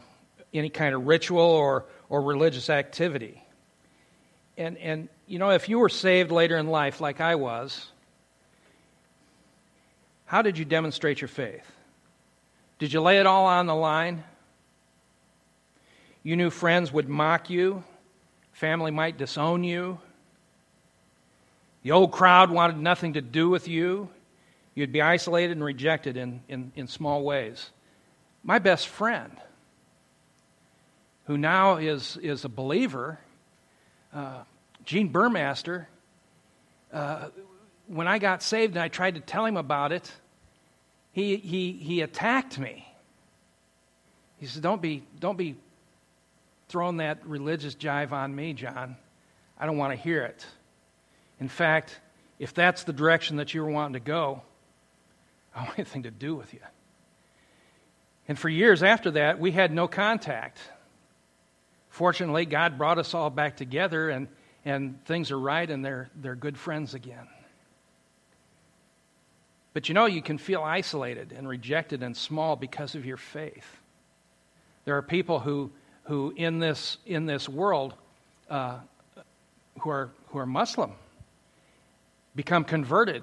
any 0.52 0.68
kind 0.68 0.94
of 0.94 1.06
ritual 1.06 1.40
or 1.40 1.86
or 2.10 2.20
religious 2.20 2.68
activity. 2.68 3.42
And 4.56 4.78
and 4.78 5.08
you 5.26 5.38
know 5.38 5.50
if 5.50 5.68
you 5.68 5.78
were 5.78 5.88
saved 5.88 6.30
later 6.30 6.56
in 6.56 6.68
life 6.68 7.00
like 7.00 7.20
I 7.20 7.34
was, 7.34 7.86
how 10.26 10.42
did 10.42 10.58
you 10.58 10.64
demonstrate 10.64 11.20
your 11.20 11.28
faith? 11.28 11.70
Did 12.78 12.92
you 12.92 13.00
lay 13.00 13.18
it 13.18 13.26
all 13.26 13.46
on 13.46 13.66
the 13.66 13.74
line? 13.74 14.24
You 16.22 16.36
knew 16.36 16.50
friends 16.50 16.92
would 16.92 17.08
mock 17.08 17.50
you, 17.50 17.84
family 18.52 18.90
might 18.90 19.18
disown 19.18 19.62
you. 19.62 19.98
The 21.82 21.90
old 21.90 22.12
crowd 22.12 22.50
wanted 22.50 22.78
nothing 22.78 23.12
to 23.12 23.20
do 23.20 23.50
with 23.50 23.68
you. 23.68 24.08
You'd 24.74 24.90
be 24.90 25.02
isolated 25.02 25.52
and 25.52 25.62
rejected 25.62 26.16
in, 26.16 26.40
in, 26.48 26.72
in 26.74 26.88
small 26.88 27.22
ways. 27.22 27.70
My 28.42 28.58
best 28.58 28.88
friend, 28.88 29.32
who 31.26 31.36
now 31.36 31.76
is, 31.76 32.16
is 32.22 32.44
a 32.44 32.48
believer, 32.48 33.18
uh, 34.14 34.42
Gene 34.84 35.12
Burmaster, 35.12 35.86
uh, 36.92 37.28
when 37.88 38.06
I 38.06 38.18
got 38.18 38.42
saved 38.42 38.74
and 38.74 38.82
I 38.82 38.88
tried 38.88 39.16
to 39.16 39.20
tell 39.20 39.44
him 39.44 39.56
about 39.56 39.92
it, 39.92 40.10
he, 41.12 41.36
he, 41.36 41.72
he 41.72 42.00
attacked 42.00 42.58
me. 42.58 42.86
He 44.38 44.46
said, 44.46 44.62
don't 44.62 44.80
be, 44.80 45.02
don't 45.20 45.38
be 45.38 45.56
throwing 46.68 46.98
that 46.98 47.26
religious 47.26 47.74
jive 47.74 48.12
on 48.12 48.34
me, 48.34 48.52
John. 48.52 48.96
I 49.58 49.66
don't 49.66 49.76
want 49.76 49.92
to 49.92 49.96
hear 49.96 50.24
it. 50.24 50.44
In 51.40 51.48
fact, 51.48 51.98
if 52.38 52.54
that's 52.54 52.84
the 52.84 52.92
direction 52.92 53.36
that 53.36 53.54
you're 53.54 53.66
wanting 53.66 53.94
to 53.94 54.00
go, 54.00 54.42
I 55.54 55.58
don't 55.58 55.66
want 55.68 55.78
anything 55.78 56.02
to 56.04 56.10
do 56.10 56.34
with 56.34 56.52
you. 56.52 56.60
And 58.26 58.38
for 58.38 58.48
years 58.48 58.82
after 58.82 59.12
that, 59.12 59.38
we 59.38 59.52
had 59.52 59.72
no 59.72 59.86
contact. 59.86 60.58
Fortunately, 61.94 62.44
God 62.44 62.76
brought 62.76 62.98
us 62.98 63.14
all 63.14 63.30
back 63.30 63.56
together, 63.56 64.10
and, 64.10 64.26
and 64.64 64.98
things 65.04 65.30
are 65.30 65.38
right, 65.38 65.70
and 65.70 65.84
they're, 65.84 66.10
they're 66.16 66.34
good 66.34 66.58
friends 66.58 66.92
again. 66.92 67.28
But 69.74 69.88
you 69.88 69.94
know, 69.94 70.06
you 70.06 70.20
can 70.20 70.36
feel 70.36 70.60
isolated 70.60 71.30
and 71.30 71.48
rejected 71.48 72.02
and 72.02 72.16
small 72.16 72.56
because 72.56 72.96
of 72.96 73.06
your 73.06 73.16
faith. 73.16 73.76
There 74.86 74.96
are 74.96 75.02
people 75.02 75.38
who, 75.38 75.70
who 76.02 76.34
in, 76.36 76.58
this, 76.58 76.98
in 77.06 77.26
this 77.26 77.48
world, 77.48 77.94
uh, 78.50 78.78
who, 79.78 79.88
are, 79.88 80.10
who 80.30 80.38
are 80.40 80.46
Muslim, 80.46 80.94
become 82.34 82.64
converted, 82.64 83.22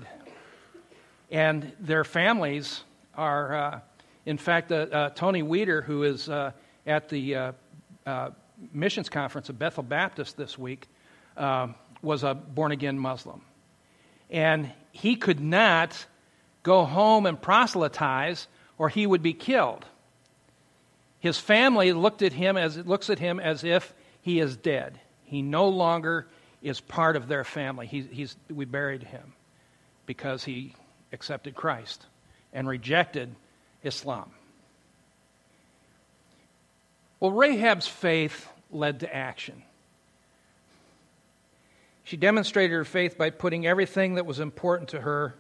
and 1.30 1.74
their 1.82 2.06
families 2.06 2.86
are, 3.16 3.54
uh, 3.54 3.80
in 4.26 4.38
fact, 4.38 4.72
uh, 4.72 4.76
uh 4.76 5.10
Tony 5.10 5.44
Weeder, 5.44 5.82
who 5.82 6.04
is 6.04 6.30
uh, 6.30 6.52
at 6.88 7.10
the 7.10 7.36
uh, 7.36 7.52
missions 8.74 9.10
conference 9.10 9.50
at 9.50 9.58
Bethel 9.58 9.84
Baptist 9.84 10.38
this 10.38 10.58
week, 10.58 10.88
um, 11.38 11.76
was 12.02 12.24
a 12.24 12.34
born 12.34 12.72
again 12.72 12.98
Muslim. 12.98 13.42
And 14.30 14.72
he 14.92 15.16
could 15.16 15.40
not 15.40 16.06
go 16.64 16.86
home 16.86 17.26
and 17.26 17.42
proselytize 17.42 18.48
or 18.78 18.90
he 18.90 19.06
would 19.06 19.22
be 19.22 19.34
killed. 19.34 19.86
His 21.20 21.38
family 21.38 21.94
looked 21.94 22.22
at 22.22 22.34
him 22.34 22.58
as 22.58 22.78
looks 22.78 23.10
at 23.10 23.20
him 23.20 23.40
as 23.40 23.64
if 23.64 23.94
he 24.22 24.40
is 24.40 24.58
dead. 24.58 25.00
He 25.24 25.42
no 25.42 25.70
longer 25.70 26.28
is 26.62 26.82
part 26.82 27.16
of 27.16 27.28
their 27.28 27.44
family. 27.44 27.88
He, 27.88 28.02
he's, 28.02 28.36
we 28.50 28.66
buried 28.66 29.04
him 29.04 29.34
because 30.06 30.44
he 30.44 30.74
accepted 31.12 31.56
Christ 31.56 32.06
and 32.54 32.68
rejected 32.68 33.36
Islam. 33.84 34.32
Well, 37.22 37.32
Rahab's 37.32 37.88
faith 37.88 38.50
led 38.72 39.02
to 39.02 39.16
action. 39.16 39.62
She 42.04 42.18
demonstrated 42.18 42.72
her 42.72 42.84
faith 42.84 43.16
by 43.16 43.30
putting 43.30 43.68
everything 43.68 44.16
that 44.16 44.26
was 44.26 44.40
important 44.40 44.90
to 44.90 45.02
her 45.02 45.36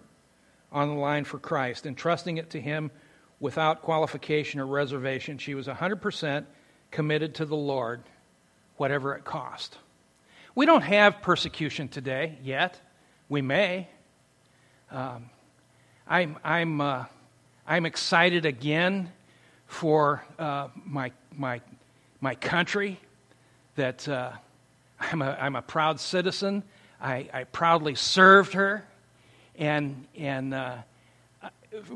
on 0.71 0.89
the 0.89 0.93
line 0.93 1.25
for 1.25 1.39
Christ, 1.39 1.87
entrusting 1.87 2.37
it 2.37 2.51
to 2.51 2.61
Him 2.61 2.91
without 3.39 3.81
qualification 3.81 4.59
or 4.59 4.67
reservation. 4.67 5.39
She 5.39 5.55
was 5.55 5.65
100% 5.65 6.45
committed 6.91 7.33
to 7.35 7.45
the 7.45 7.55
Lord, 7.55 8.03
whatever 8.77 9.15
it 9.15 9.25
cost. 9.25 9.79
We 10.53 10.67
don't 10.67 10.83
have 10.83 11.23
persecution 11.23 11.87
today 11.87 12.37
yet. 12.43 12.79
We 13.27 13.41
may. 13.41 13.87
Um, 14.91 15.31
I'm, 16.07 16.37
I'm, 16.43 16.79
uh, 16.79 17.05
I'm 17.65 17.87
excited 17.87 18.45
again 18.45 19.11
for 19.65 20.23
uh, 20.37 20.67
my, 20.75 21.11
my, 21.35 21.61
my 22.19 22.35
country, 22.35 22.99
that 23.75 24.07
uh, 24.07 24.31
I'm, 24.99 25.21
a, 25.21 25.37
I'm 25.39 25.55
a 25.55 25.61
proud 25.61 25.99
citizen. 25.99 26.63
I, 27.01 27.29
I 27.33 27.43
proudly 27.45 27.95
served 27.95 28.53
her 28.53 28.85
and 29.55 30.05
and 30.17 30.53
uh, 30.53 30.77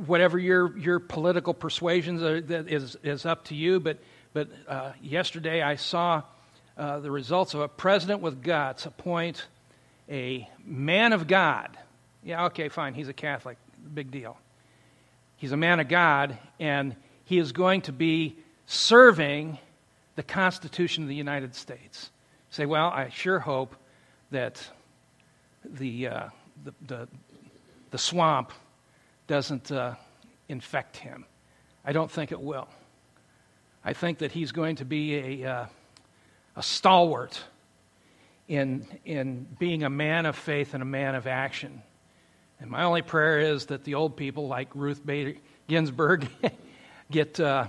whatever 0.05 0.37
your 0.37 0.77
your 0.77 0.99
political 0.99 1.53
persuasions 1.53 2.21
are, 2.21 2.41
that 2.41 2.69
is 2.69 2.97
is 3.03 3.25
up 3.25 3.45
to 3.45 3.55
you. 3.55 3.79
But 3.79 3.99
but 4.33 4.49
uh, 4.67 4.91
yesterday 5.01 5.61
I 5.61 5.75
saw 5.75 6.23
uh, 6.77 6.99
the 6.99 7.11
results 7.11 7.53
of 7.53 7.61
a 7.61 7.67
president 7.67 8.21
with 8.21 8.43
guts 8.43 8.85
appoint 8.85 9.47
a 10.09 10.47
man 10.63 11.13
of 11.13 11.27
God. 11.27 11.77
Yeah, 12.23 12.45
okay, 12.45 12.69
fine. 12.69 12.93
He's 12.93 13.07
a 13.07 13.13
Catholic. 13.13 13.57
Big 13.93 14.11
deal. 14.11 14.37
He's 15.37 15.51
a 15.51 15.57
man 15.57 15.79
of 15.79 15.87
God, 15.87 16.37
and 16.59 16.95
he 17.25 17.37
is 17.37 17.51
going 17.51 17.81
to 17.81 17.91
be 17.91 18.35
serving 18.65 19.59
the 20.15 20.23
Constitution 20.23 21.03
of 21.03 21.09
the 21.09 21.15
United 21.15 21.55
States. 21.55 22.09
say, 22.49 22.65
well, 22.65 22.87
I 22.87 23.09
sure 23.09 23.39
hope 23.39 23.75
that 24.31 24.65
the, 25.63 26.07
uh, 26.07 26.29
the, 26.63 26.73
the, 26.87 27.07
the 27.91 27.97
swamp 27.97 28.51
doesn't 29.27 29.71
uh, 29.71 29.95
infect 30.47 30.97
him. 30.97 31.25
I 31.83 31.91
don't 31.91 32.09
think 32.09 32.31
it 32.31 32.39
will. 32.39 32.67
I 33.83 33.93
think 33.93 34.19
that 34.19 34.31
he's 34.31 34.51
going 34.51 34.77
to 34.77 34.85
be 34.85 35.43
a, 35.43 35.51
uh, 35.51 35.65
a 36.55 36.63
stalwart 36.63 37.43
in, 38.47 38.87
in 39.05 39.47
being 39.59 39.83
a 39.83 39.89
man 39.89 40.25
of 40.25 40.35
faith 40.35 40.73
and 40.73 40.81
a 40.81 40.85
man 40.85 41.15
of 41.15 41.27
action. 41.27 41.81
And 42.59 42.69
my 42.69 42.83
only 42.83 43.01
prayer 43.01 43.39
is 43.39 43.67
that 43.67 43.83
the 43.83 43.95
old 43.95 44.15
people, 44.15 44.47
like 44.47 44.69
Ruth 44.73 45.05
Bader 45.05 45.35
Ginsburg, 45.67 46.27
get, 47.11 47.39
uh, 47.39 47.67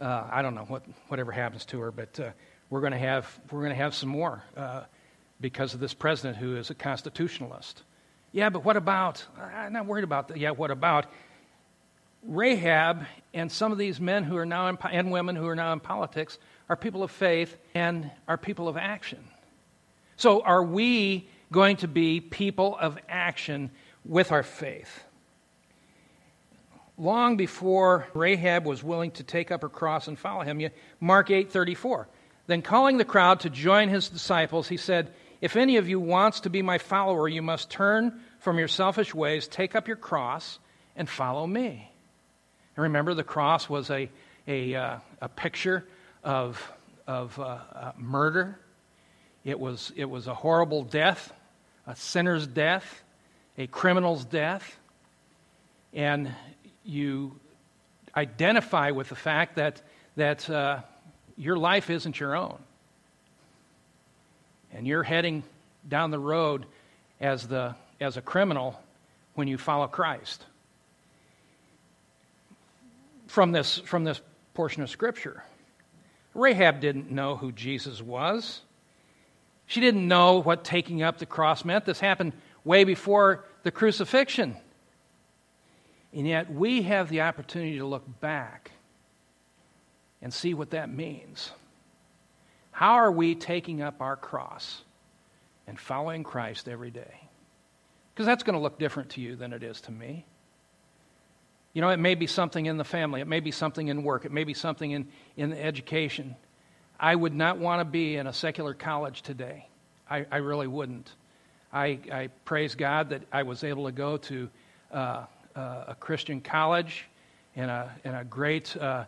Uh, 0.00 0.24
I 0.30 0.42
don't 0.42 0.54
know 0.54 0.64
what 0.64 0.84
whatever 1.08 1.32
happens 1.32 1.64
to 1.66 1.80
her, 1.80 1.90
but 1.90 2.18
uh, 2.18 2.30
we're 2.70 2.80
going 2.80 2.92
to 2.92 2.98
have 2.98 3.40
we're 3.50 3.60
going 3.60 3.70
to 3.70 3.82
have 3.82 3.94
some 3.94 4.08
more 4.08 4.42
uh, 4.56 4.82
because 5.40 5.74
of 5.74 5.80
this 5.80 5.94
president 5.94 6.36
who 6.36 6.56
is 6.56 6.70
a 6.70 6.74
constitutionalist. 6.74 7.82
Yeah, 8.32 8.48
but 8.48 8.64
what 8.64 8.76
about? 8.76 9.24
I'm 9.38 9.74
not 9.74 9.86
worried 9.86 10.04
about 10.04 10.28
that. 10.28 10.38
Yeah, 10.38 10.52
what 10.52 10.70
about? 10.70 11.06
Rahab 12.22 13.04
and 13.34 13.50
some 13.50 13.72
of 13.72 13.78
these 13.78 14.00
men 14.00 14.22
who 14.24 14.36
are 14.36 14.46
now 14.46 14.68
in, 14.68 14.78
and 14.90 15.10
women 15.10 15.36
who 15.36 15.46
are 15.48 15.56
now 15.56 15.72
in 15.72 15.80
politics 15.80 16.38
are 16.68 16.76
people 16.76 17.02
of 17.02 17.10
faith 17.10 17.56
and 17.74 18.10
are 18.28 18.38
people 18.38 18.68
of 18.68 18.76
action. 18.76 19.22
So, 20.16 20.40
are 20.42 20.62
we 20.62 21.28
going 21.50 21.76
to 21.78 21.88
be 21.88 22.20
people 22.20 22.76
of 22.80 22.98
action 23.08 23.70
with 24.04 24.32
our 24.32 24.42
faith? 24.42 25.04
Long 26.98 27.36
before 27.36 28.06
Rahab 28.14 28.66
was 28.66 28.84
willing 28.84 29.12
to 29.12 29.22
take 29.22 29.50
up 29.50 29.62
her 29.62 29.68
cross 29.68 30.08
and 30.08 30.18
follow 30.18 30.42
him, 30.42 30.60
Mark 31.00 31.30
8:34. 31.30 32.06
Then 32.46 32.62
calling 32.62 32.98
the 32.98 33.04
crowd 33.04 33.40
to 33.40 33.50
join 33.50 33.88
his 33.88 34.08
disciples, 34.08 34.68
he 34.68 34.76
said, 34.76 35.12
"If 35.40 35.56
any 35.56 35.76
of 35.76 35.88
you 35.88 35.98
wants 35.98 36.40
to 36.40 36.50
be 36.50 36.60
my 36.60 36.78
follower, 36.78 37.28
you 37.28 37.42
must 37.42 37.70
turn 37.70 38.20
from 38.38 38.58
your 38.58 38.68
selfish 38.68 39.14
ways, 39.14 39.48
take 39.48 39.74
up 39.74 39.88
your 39.88 39.96
cross, 39.96 40.58
and 40.94 41.08
follow 41.08 41.46
me." 41.46 41.90
And 42.76 42.82
remember, 42.82 43.14
the 43.14 43.24
cross 43.24 43.68
was 43.68 43.90
a, 43.90 44.10
a, 44.46 44.74
uh, 44.74 44.98
a 45.20 45.28
picture 45.28 45.86
of, 46.24 46.72
of 47.06 47.38
uh, 47.38 47.58
uh, 47.74 47.92
murder. 47.96 48.58
It 49.44 49.58
was, 49.58 49.92
it 49.96 50.06
was 50.06 50.26
a 50.26 50.34
horrible 50.34 50.82
death, 50.82 51.32
a 51.86 51.96
sinner's 51.96 52.46
death, 52.46 53.02
a 53.58 53.66
criminal's 53.66 54.24
death. 54.24 54.78
And 55.92 56.34
you 56.84 57.38
identify 58.16 58.90
with 58.90 59.08
the 59.08 59.14
fact 59.14 59.56
that, 59.56 59.80
that 60.16 60.48
uh, 60.48 60.80
your 61.36 61.56
life 61.56 61.90
isn't 61.90 62.18
your 62.18 62.36
own. 62.36 62.58
And 64.72 64.86
you're 64.86 65.02
heading 65.02 65.42
down 65.88 66.10
the 66.10 66.18
road 66.18 66.66
as, 67.20 67.46
the, 67.46 67.74
as 68.00 68.16
a 68.16 68.22
criminal 68.22 68.80
when 69.34 69.48
you 69.48 69.58
follow 69.58 69.86
Christ 69.86 70.44
from 73.26 73.52
this, 73.52 73.78
from 73.78 74.04
this 74.04 74.20
portion 74.54 74.82
of 74.82 74.90
Scripture. 74.90 75.42
Rahab 76.34 76.80
didn't 76.80 77.10
know 77.10 77.36
who 77.36 77.50
Jesus 77.50 78.02
was. 78.02 78.60
She 79.66 79.80
didn't 79.80 80.06
know 80.06 80.40
what 80.42 80.64
taking 80.64 81.02
up 81.02 81.18
the 81.18 81.26
cross 81.26 81.64
meant. 81.64 81.86
This 81.86 82.00
happened 82.00 82.34
way 82.64 82.84
before 82.84 83.44
the 83.62 83.70
crucifixion. 83.70 84.56
And 86.12 86.26
yet 86.26 86.52
we 86.52 86.82
have 86.82 87.08
the 87.08 87.22
opportunity 87.22 87.78
to 87.78 87.86
look 87.86 88.04
back 88.20 88.70
and 90.20 90.32
see 90.32 90.54
what 90.54 90.70
that 90.70 90.92
means. 90.92 91.50
How 92.70 92.94
are 92.94 93.12
we 93.12 93.34
taking 93.34 93.82
up 93.82 94.00
our 94.00 94.16
cross 94.16 94.82
and 95.66 95.78
following 95.78 96.22
Christ 96.24 96.68
every 96.68 96.90
day? 96.90 97.20
Because 98.14 98.26
that's 98.26 98.42
going 98.42 98.54
to 98.54 98.60
look 98.60 98.78
different 98.78 99.10
to 99.10 99.20
you 99.20 99.36
than 99.36 99.52
it 99.52 99.62
is 99.62 99.80
to 99.82 99.92
me. 99.92 100.26
You 101.72 101.80
know, 101.80 101.88
it 101.88 101.98
may 101.98 102.14
be 102.14 102.26
something 102.26 102.66
in 102.66 102.76
the 102.76 102.84
family, 102.84 103.22
it 103.22 103.28
may 103.28 103.40
be 103.40 103.50
something 103.50 103.88
in 103.88 104.02
work, 104.02 104.26
it 104.26 104.32
may 104.32 104.44
be 104.44 104.54
something 104.54 104.90
in, 104.90 105.08
in 105.36 105.54
education. 105.54 106.36
I 107.00 107.14
would 107.14 107.34
not 107.34 107.58
want 107.58 107.80
to 107.80 107.84
be 107.84 108.16
in 108.16 108.26
a 108.26 108.32
secular 108.32 108.74
college 108.74 109.22
today. 109.22 109.66
I, 110.08 110.26
I 110.30 110.36
really 110.38 110.66
wouldn't. 110.66 111.10
I, 111.72 111.98
I, 112.12 112.28
praise 112.44 112.74
God 112.74 113.10
that 113.10 113.22
I 113.32 113.44
was 113.44 113.64
able 113.64 113.86
to 113.86 113.92
go 113.92 114.18
to 114.18 114.50
uh, 114.92 115.24
uh, 115.54 115.84
a 115.88 115.96
Christian 115.98 116.40
college 116.40 117.06
and 117.56 117.70
a, 117.70 117.92
and 118.04 118.16
a 118.16 118.24
great 118.24 118.76
uh, 118.76 119.04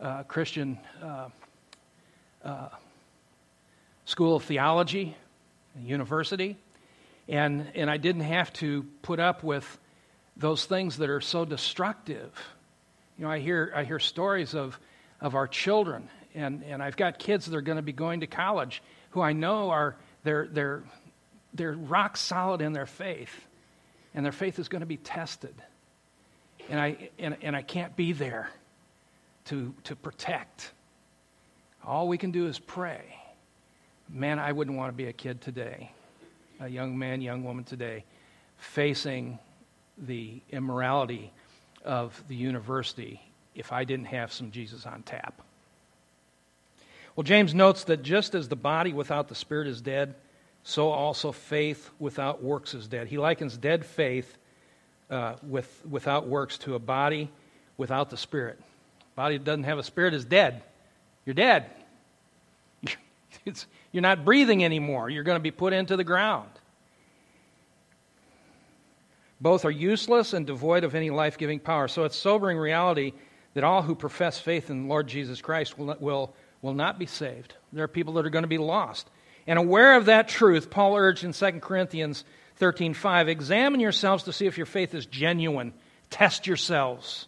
uh 0.00 0.22
Christian 0.24 0.78
uh, 1.02 1.28
uh, 2.44 2.68
school 4.04 4.36
of 4.36 4.44
theology, 4.44 5.16
university, 5.80 6.56
and, 7.28 7.66
and 7.74 7.90
I 7.90 7.96
didn't 7.96 8.22
have 8.22 8.52
to 8.54 8.84
put 9.02 9.18
up 9.18 9.42
with 9.42 9.78
those 10.36 10.66
things 10.66 10.98
that 10.98 11.08
are 11.08 11.20
so 11.20 11.44
destructive. 11.44 12.30
You 13.18 13.24
know, 13.24 13.30
I 13.30 13.38
hear, 13.38 13.72
I 13.74 13.84
hear 13.84 13.98
stories 13.98 14.54
of, 14.54 14.78
of 15.20 15.34
our 15.34 15.46
children, 15.46 16.08
and, 16.34 16.62
and 16.64 16.82
I've 16.82 16.96
got 16.96 17.18
kids 17.18 17.46
that 17.46 17.56
are 17.56 17.62
going 17.62 17.76
to 17.76 17.82
be 17.82 17.92
going 17.92 18.20
to 18.20 18.26
college 18.26 18.82
who 19.10 19.20
I 19.20 19.32
know 19.32 19.70
are 19.70 19.96
they're, 20.24 20.48
they're, 20.50 20.82
they're 21.54 21.72
rock 21.72 22.16
solid 22.16 22.60
in 22.60 22.72
their 22.72 22.86
faith, 22.86 23.46
and 24.12 24.24
their 24.24 24.32
faith 24.32 24.58
is 24.58 24.68
going 24.68 24.80
to 24.80 24.86
be 24.86 24.96
tested. 24.96 25.54
And 26.70 26.80
I, 26.80 27.10
and, 27.18 27.36
and 27.42 27.54
I 27.54 27.62
can't 27.62 27.94
be 27.94 28.12
there 28.12 28.50
to, 29.46 29.74
to 29.84 29.96
protect. 29.96 30.72
All 31.84 32.08
we 32.08 32.18
can 32.18 32.30
do 32.30 32.46
is 32.46 32.58
pray. 32.58 33.02
Man, 34.08 34.38
I 34.38 34.52
wouldn't 34.52 34.76
want 34.76 34.92
to 34.92 34.96
be 34.96 35.06
a 35.06 35.12
kid 35.12 35.40
today, 35.40 35.90
a 36.60 36.68
young 36.68 36.98
man, 36.98 37.20
young 37.20 37.44
woman 37.44 37.64
today, 37.64 38.04
facing 38.56 39.38
the 39.98 40.40
immorality 40.50 41.32
of 41.84 42.22
the 42.28 42.34
university 42.34 43.20
if 43.54 43.72
I 43.72 43.84
didn't 43.84 44.06
have 44.06 44.32
some 44.32 44.50
Jesus 44.50 44.86
on 44.86 45.02
tap. 45.02 45.40
Well, 47.14 47.24
James 47.24 47.54
notes 47.54 47.84
that 47.84 48.02
just 48.02 48.34
as 48.34 48.48
the 48.48 48.56
body 48.56 48.92
without 48.92 49.28
the 49.28 49.34
spirit 49.34 49.68
is 49.68 49.80
dead, 49.80 50.14
so 50.64 50.90
also 50.90 51.30
faith 51.30 51.90
without 51.98 52.42
works 52.42 52.74
is 52.74 52.88
dead. 52.88 53.06
He 53.06 53.18
likens 53.18 53.56
dead 53.56 53.84
faith 53.84 54.36
uh, 55.14 55.36
with, 55.42 55.82
without 55.88 56.26
works 56.26 56.58
to 56.58 56.74
a 56.74 56.78
body 56.78 57.30
without 57.76 58.10
the 58.10 58.16
spirit. 58.16 58.60
Body 59.14 59.38
that 59.38 59.44
doesn't 59.44 59.64
have 59.64 59.78
a 59.78 59.82
spirit 59.82 60.12
is 60.12 60.24
dead. 60.24 60.62
You're 61.24 61.34
dead. 61.34 61.66
you're 63.92 64.02
not 64.02 64.24
breathing 64.24 64.64
anymore. 64.64 65.08
You're 65.08 65.22
going 65.22 65.36
to 65.36 65.42
be 65.42 65.52
put 65.52 65.72
into 65.72 65.96
the 65.96 66.04
ground. 66.04 66.48
Both 69.40 69.64
are 69.64 69.70
useless 69.70 70.32
and 70.32 70.46
devoid 70.46 70.84
of 70.84 70.94
any 70.94 71.10
life 71.10 71.38
giving 71.38 71.60
power. 71.60 71.86
So 71.86 72.04
it's 72.04 72.16
sobering 72.16 72.58
reality 72.58 73.12
that 73.54 73.62
all 73.62 73.82
who 73.82 73.94
profess 73.94 74.38
faith 74.38 74.68
in 74.68 74.88
Lord 74.88 75.06
Jesus 75.06 75.40
Christ 75.40 75.78
will, 75.78 75.96
will, 76.00 76.34
will 76.60 76.74
not 76.74 76.98
be 76.98 77.06
saved. 77.06 77.54
There 77.72 77.84
are 77.84 77.88
people 77.88 78.14
that 78.14 78.26
are 78.26 78.30
going 78.30 78.42
to 78.42 78.48
be 78.48 78.58
lost. 78.58 79.08
And 79.46 79.58
aware 79.58 79.96
of 79.96 80.06
that 80.06 80.28
truth, 80.28 80.70
Paul 80.70 80.96
urged 80.96 81.22
in 81.22 81.32
2 81.32 81.60
Corinthians 81.60 82.24
13:5, 82.60 83.28
examine 83.28 83.80
yourselves 83.80 84.24
to 84.24 84.32
see 84.32 84.46
if 84.46 84.56
your 84.56 84.66
faith 84.66 84.94
is 84.94 85.06
genuine. 85.06 85.72
Test 86.10 86.46
yourselves. 86.46 87.26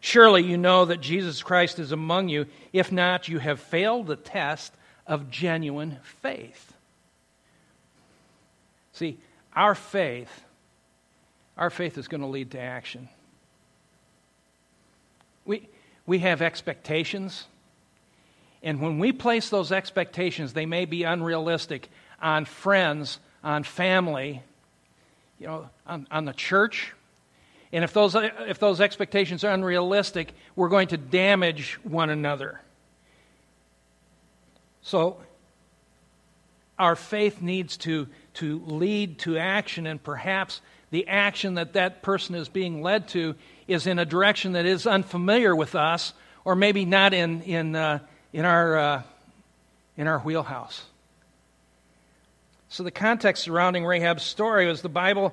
Surely 0.00 0.42
you 0.42 0.58
know 0.58 0.84
that 0.84 1.00
Jesus 1.00 1.42
Christ 1.42 1.78
is 1.78 1.92
among 1.92 2.28
you. 2.28 2.46
If 2.72 2.92
not, 2.92 3.28
you 3.28 3.38
have 3.38 3.60
failed 3.60 4.06
the 4.06 4.16
test 4.16 4.74
of 5.06 5.30
genuine 5.30 5.98
faith. 6.02 6.74
See, 8.92 9.18
our 9.54 9.74
faith 9.74 10.44
our 11.56 11.70
faith 11.70 11.98
is 11.98 12.08
going 12.08 12.20
to 12.20 12.26
lead 12.26 12.50
to 12.52 12.60
action. 12.60 13.08
We, 15.44 15.68
we 16.06 16.18
have 16.20 16.42
expectations, 16.42 17.46
and 18.62 18.80
when 18.80 18.98
we 18.98 19.12
place 19.12 19.50
those 19.50 19.72
expectations, 19.72 20.52
they 20.52 20.66
may 20.66 20.84
be 20.84 21.02
unrealistic 21.02 21.90
on 22.20 22.46
friends, 22.46 23.18
on 23.42 23.62
family, 23.62 24.42
you 25.38 25.46
know, 25.46 25.68
on, 25.86 26.06
on 26.10 26.24
the 26.24 26.32
church. 26.32 26.92
And 27.72 27.82
if 27.82 27.92
those, 27.92 28.14
if 28.14 28.58
those 28.58 28.80
expectations 28.80 29.42
are 29.42 29.52
unrealistic, 29.52 30.32
we're 30.54 30.68
going 30.68 30.88
to 30.88 30.96
damage 30.96 31.78
one 31.82 32.10
another. 32.10 32.60
So, 34.82 35.16
our 36.78 36.96
faith 36.96 37.40
needs 37.40 37.76
to, 37.78 38.08
to 38.34 38.60
lead 38.66 39.18
to 39.20 39.38
action, 39.38 39.86
and 39.86 40.02
perhaps 40.02 40.60
the 40.90 41.08
action 41.08 41.54
that 41.54 41.72
that 41.72 42.02
person 42.02 42.34
is 42.34 42.48
being 42.48 42.82
led 42.82 43.08
to 43.08 43.34
is 43.66 43.86
in 43.86 43.98
a 43.98 44.04
direction 44.04 44.52
that 44.52 44.66
is 44.66 44.86
unfamiliar 44.86 45.56
with 45.56 45.74
us, 45.74 46.12
or 46.44 46.54
maybe 46.54 46.84
not 46.84 47.14
in, 47.14 47.42
in, 47.42 47.74
uh, 47.74 47.98
in, 48.32 48.44
our, 48.44 48.76
uh, 48.76 49.02
in 49.96 50.06
our 50.06 50.18
wheelhouse. 50.20 50.84
So, 52.74 52.82
the 52.82 52.90
context 52.90 53.44
surrounding 53.44 53.84
Rahab's 53.84 54.24
story 54.24 54.68
is 54.68 54.82
the 54.82 54.88
Bible 54.88 55.32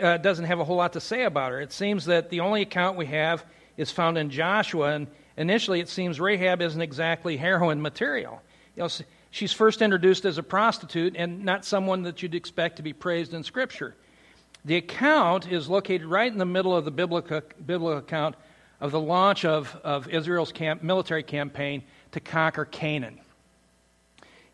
uh, 0.00 0.18
doesn't 0.18 0.44
have 0.44 0.60
a 0.60 0.64
whole 0.64 0.76
lot 0.76 0.92
to 0.92 1.00
say 1.00 1.24
about 1.24 1.50
her. 1.50 1.60
It 1.60 1.72
seems 1.72 2.04
that 2.04 2.30
the 2.30 2.38
only 2.38 2.62
account 2.62 2.96
we 2.96 3.06
have 3.06 3.44
is 3.76 3.90
found 3.90 4.16
in 4.16 4.30
Joshua, 4.30 4.92
and 4.92 5.08
initially 5.36 5.80
it 5.80 5.88
seems 5.88 6.20
Rahab 6.20 6.62
isn't 6.62 6.80
exactly 6.80 7.36
heroine 7.36 7.82
material. 7.82 8.40
You 8.76 8.84
know, 8.84 8.88
she's 9.32 9.52
first 9.52 9.82
introduced 9.82 10.24
as 10.26 10.38
a 10.38 10.44
prostitute 10.44 11.16
and 11.16 11.44
not 11.44 11.64
someone 11.64 12.02
that 12.02 12.22
you'd 12.22 12.36
expect 12.36 12.76
to 12.76 12.84
be 12.84 12.92
praised 12.92 13.34
in 13.34 13.42
Scripture. 13.42 13.96
The 14.64 14.76
account 14.76 15.50
is 15.50 15.68
located 15.68 16.04
right 16.04 16.30
in 16.30 16.38
the 16.38 16.46
middle 16.46 16.76
of 16.76 16.84
the 16.84 16.92
biblical, 16.92 17.40
biblical 17.66 17.98
account 17.98 18.36
of 18.80 18.92
the 18.92 19.00
launch 19.00 19.44
of, 19.44 19.76
of 19.82 20.08
Israel's 20.08 20.52
camp, 20.52 20.84
military 20.84 21.24
campaign 21.24 21.82
to 22.12 22.20
conquer 22.20 22.64
Canaan. 22.64 23.18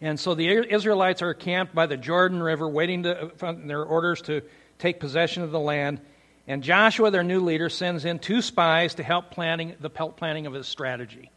And 0.03 0.19
so 0.19 0.35
the 0.35 0.49
Israelites 0.49 1.23
are 1.23 1.33
camped 1.33 1.77
by 1.77 1.87
the 1.87 1.97
Jordan 1.97 2.43
River, 2.43 2.69
waiting 2.69 3.05
to, 3.05 3.31
for 3.37 3.53
their 3.53 3.85
orders 3.85 4.21
to 4.23 4.43
take 4.81 4.99
possession 4.99 5.45
of 5.45 5.53
the 5.53 5.61
land. 5.61 6.01
And 6.49 6.65
Joshua, 6.65 7.13
their 7.13 7.23
new 7.23 7.39
leader, 7.39 7.69
sends 7.69 8.05
in 8.05 8.19
two 8.19 8.43
spies 8.43 8.97
to 8.97 9.05
help 9.05 9.31
planning, 9.31 9.77
the 9.79 9.91
planning 9.91 10.47
of 10.47 10.55
his 10.55 10.67
strategy. 10.67 11.31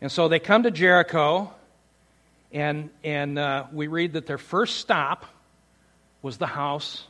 And 0.00 0.10
so 0.10 0.26
they 0.26 0.40
come 0.40 0.64
to 0.64 0.72
Jericho, 0.72 1.54
and, 2.50 2.90
and 3.04 3.38
uh, 3.38 3.66
we 3.72 3.86
read 3.86 4.14
that 4.14 4.26
their 4.26 4.36
first 4.36 4.78
stop 4.78 5.24
was 6.22 6.38
the 6.38 6.46
house 6.48 7.04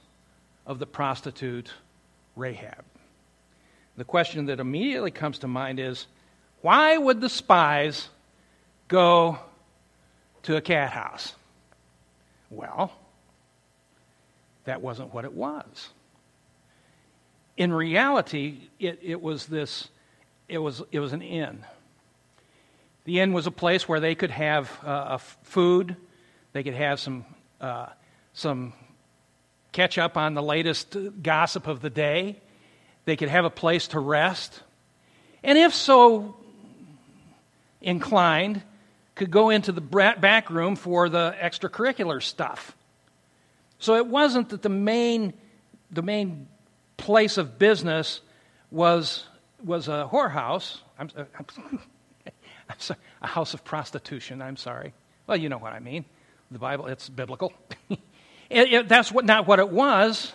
of 0.66 0.78
the 0.78 0.86
prostitute 0.86 1.72
Rahab. 2.36 2.84
The 3.96 4.04
question 4.04 4.44
that 4.46 4.60
immediately 4.60 5.10
comes 5.10 5.38
to 5.38 5.48
mind 5.48 5.80
is 5.80 6.06
why 6.60 6.98
would 6.98 7.22
the 7.22 7.30
spies 7.30 8.10
go 8.88 9.38
to 10.46 10.56
a 10.56 10.60
cat 10.60 10.90
house? 10.90 11.34
Well, 12.50 12.92
that 14.64 14.80
wasn't 14.80 15.12
what 15.12 15.24
it 15.24 15.32
was. 15.32 15.90
In 17.56 17.72
reality, 17.72 18.68
it, 18.78 19.00
it 19.02 19.20
was 19.20 19.46
this, 19.46 19.88
it 20.48 20.58
was, 20.58 20.82
it 20.92 21.00
was 21.00 21.12
an 21.12 21.22
inn. 21.22 21.64
The 23.04 23.20
inn 23.20 23.32
was 23.32 23.46
a 23.46 23.50
place 23.50 23.88
where 23.88 23.98
they 24.00 24.14
could 24.14 24.30
have 24.30 24.70
uh, 24.84 25.18
food, 25.18 25.96
they 26.52 26.62
could 26.62 26.74
have 26.74 27.00
some, 27.00 27.24
uh, 27.60 27.86
some 28.32 28.72
catch 29.72 29.98
up 29.98 30.16
on 30.16 30.34
the 30.34 30.42
latest 30.42 30.96
gossip 31.22 31.66
of 31.66 31.80
the 31.80 31.90
day, 31.90 32.40
they 33.04 33.16
could 33.16 33.28
have 33.28 33.44
a 33.44 33.50
place 33.50 33.88
to 33.88 34.00
rest, 34.00 34.62
and 35.42 35.58
if 35.58 35.74
so 35.74 36.36
inclined, 37.80 38.62
could 39.16 39.30
go 39.30 39.50
into 39.50 39.72
the 39.72 39.80
back 39.80 40.50
room 40.50 40.76
for 40.76 41.08
the 41.08 41.34
extracurricular 41.42 42.22
stuff. 42.22 42.76
So 43.78 43.96
it 43.96 44.06
wasn't 44.06 44.50
that 44.50 44.62
the 44.62 44.68
main, 44.68 45.32
the 45.90 46.02
main 46.02 46.46
place 46.98 47.38
of 47.38 47.58
business 47.58 48.20
was, 48.70 49.24
was 49.64 49.88
a 49.88 50.08
whorehouse. 50.10 50.78
I'm, 50.98 51.10
uh, 51.16 51.24
I'm, 51.38 51.46
I'm 52.68 52.78
sorry, 52.78 53.00
a 53.22 53.26
house 53.26 53.54
of 53.54 53.64
prostitution. 53.64 54.42
I'm 54.42 54.56
sorry. 54.56 54.92
Well, 55.26 55.38
you 55.38 55.48
know 55.48 55.58
what 55.58 55.72
I 55.72 55.80
mean. 55.80 56.04
The 56.50 56.58
Bible, 56.58 56.86
it's 56.86 57.08
biblical. 57.08 57.52
it, 57.90 57.98
it, 58.50 58.88
that's 58.88 59.10
what, 59.10 59.24
not 59.24 59.46
what 59.46 59.58
it 59.58 59.70
was. 59.70 60.32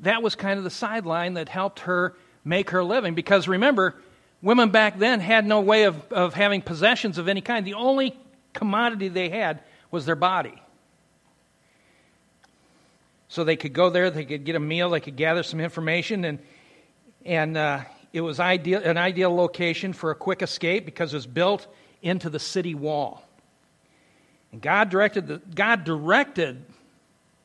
That 0.00 0.22
was 0.22 0.36
kind 0.36 0.58
of 0.58 0.64
the 0.64 0.70
sideline 0.70 1.34
that 1.34 1.48
helped 1.48 1.80
her 1.80 2.14
make 2.44 2.70
her 2.70 2.84
living. 2.84 3.14
Because 3.14 3.48
remember, 3.48 3.96
women 4.42 4.70
back 4.70 4.98
then 4.98 5.20
had 5.20 5.46
no 5.46 5.60
way 5.60 5.84
of, 5.84 6.12
of 6.12 6.34
having 6.34 6.62
possessions 6.62 7.18
of 7.18 7.28
any 7.28 7.40
kind. 7.40 7.66
The 7.66 7.74
only 7.74 8.16
commodity 8.52 9.08
they 9.08 9.28
had 9.28 9.60
was 9.90 10.06
their 10.06 10.16
body. 10.16 10.60
So 13.28 13.44
they 13.44 13.56
could 13.56 13.72
go 13.72 13.90
there, 13.90 14.10
they 14.10 14.24
could 14.24 14.44
get 14.44 14.56
a 14.56 14.60
meal, 14.60 14.90
they 14.90 15.00
could 15.00 15.16
gather 15.16 15.42
some 15.42 15.60
information, 15.60 16.24
and, 16.24 16.38
and 17.24 17.56
uh, 17.56 17.80
it 18.12 18.20
was 18.20 18.40
ideal, 18.40 18.80
an 18.82 18.96
ideal 18.96 19.34
location 19.34 19.92
for 19.92 20.10
a 20.10 20.14
quick 20.14 20.42
escape 20.42 20.84
because 20.84 21.12
it 21.12 21.16
was 21.16 21.26
built 21.26 21.66
into 22.02 22.30
the 22.30 22.38
city 22.38 22.74
wall. 22.74 23.22
And 24.52 24.62
God 24.62 24.90
directed, 24.90 25.26
the, 25.26 25.42
God 25.54 25.84
directed 25.84 26.64